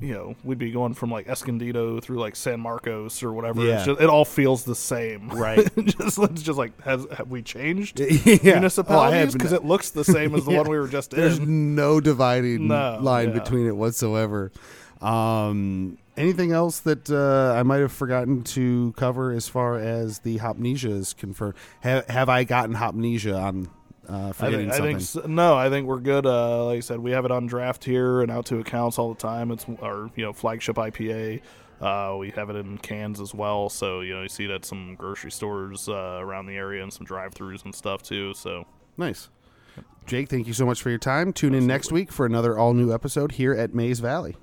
You 0.01 0.13
know, 0.15 0.35
we'd 0.43 0.57
be 0.57 0.71
going 0.71 0.95
from 0.95 1.11
like 1.11 1.27
Escondido 1.27 1.99
through 1.99 2.19
like 2.19 2.35
San 2.35 2.59
Marcos 2.59 3.21
or 3.21 3.31
whatever. 3.33 3.61
Yeah. 3.63 3.75
It's 3.77 3.85
just, 3.85 4.01
it 4.01 4.09
all 4.09 4.25
feels 4.25 4.63
the 4.63 4.73
same, 4.75 5.29
Right. 5.29 5.57
just 5.85 6.17
it's 6.17 6.41
just 6.41 6.57
like 6.57 6.79
has 6.81 7.05
have 7.15 7.29
we 7.29 7.43
changed 7.43 7.99
yeah. 7.99 8.07
Oh, 8.09 8.39
municipalities 8.43 9.33
because 9.33 9.53
it 9.53 9.63
looks 9.63 9.91
the 9.91 10.03
same 10.03 10.33
as 10.33 10.45
the 10.45 10.51
Yeah. 10.53 10.57
one 10.61 10.69
we 10.69 10.79
were 10.79 10.87
just 10.87 11.13
in. 11.13 11.19
There's 11.19 11.39
no 11.39 11.99
dividing 12.01 12.67
No, 12.67 12.97
line 12.99 13.29
yeah. 13.29 13.39
between 13.39 13.67
it 13.67 13.75
whatsoever. 13.75 14.51
Um, 15.01 15.97
anything 16.17 16.51
else 16.51 16.79
that 16.81 17.09
uh, 17.09 17.57
I 17.57 17.63
might 17.63 17.79
have 17.81 17.91
forgotten 17.91 18.43
to 18.43 18.93
cover 18.97 19.31
as 19.31 19.47
far 19.47 19.77
as 19.77 20.19
the 20.19 20.37
hopnesia 20.39 20.91
is 20.91 21.13
confirmed? 21.13 21.55
Have, 21.81 22.07
have 22.07 22.29
I 22.29 22.43
gotten 22.43 22.75
hopnesia 22.75 23.39
on 23.41 23.69
uh, 24.09 24.27
I 24.29 24.31
forgetting 24.31 24.69
think, 24.69 24.81
I 24.81 24.99
think 24.99 25.27
no. 25.27 25.55
I 25.55 25.69
think 25.69 25.87
we're 25.87 25.99
good. 25.99 26.25
Uh, 26.25 26.65
like 26.65 26.77
I 26.77 26.81
said, 26.81 26.99
we 26.99 27.11
have 27.11 27.25
it 27.25 27.31
on 27.31 27.47
draft 27.47 27.83
here 27.83 28.21
and 28.21 28.31
out 28.31 28.45
to 28.47 28.59
accounts 28.59 28.97
all 28.97 29.13
the 29.13 29.19
time. 29.19 29.51
It's 29.51 29.65
our 29.81 30.09
you 30.15 30.25
know 30.25 30.33
flagship 30.33 30.75
IPA. 30.75 31.41
Uh, 31.79 32.15
we 32.17 32.29
have 32.31 32.49
it 32.49 32.55
in 32.55 32.77
cans 32.77 33.19
as 33.19 33.33
well, 33.33 33.69
so 33.69 34.01
you 34.01 34.13
know 34.13 34.21
you 34.21 34.29
see 34.29 34.45
it 34.45 34.51
at 34.51 34.65
some 34.65 34.95
grocery 34.95 35.31
stores 35.31 35.89
uh, 35.89 36.19
around 36.21 36.45
the 36.45 36.55
area 36.55 36.83
and 36.83 36.93
some 36.93 37.05
drive-throughs 37.05 37.65
and 37.65 37.73
stuff 37.73 38.03
too. 38.03 38.33
So 38.33 38.65
Nice. 38.97 39.29
Jake, 40.05 40.29
thank 40.29 40.47
you 40.47 40.53
so 40.53 40.65
much 40.65 40.81
for 40.81 40.89
your 40.89 40.99
time. 40.99 41.31
Tune 41.31 41.53
in 41.53 41.65
next 41.65 41.91
week 41.91 42.11
for 42.11 42.25
another 42.25 42.57
all 42.57 42.73
new 42.73 42.93
episode 42.93 43.33
here 43.33 43.53
at 43.53 43.73
Maize 43.73 43.99
Valley. 43.99 44.35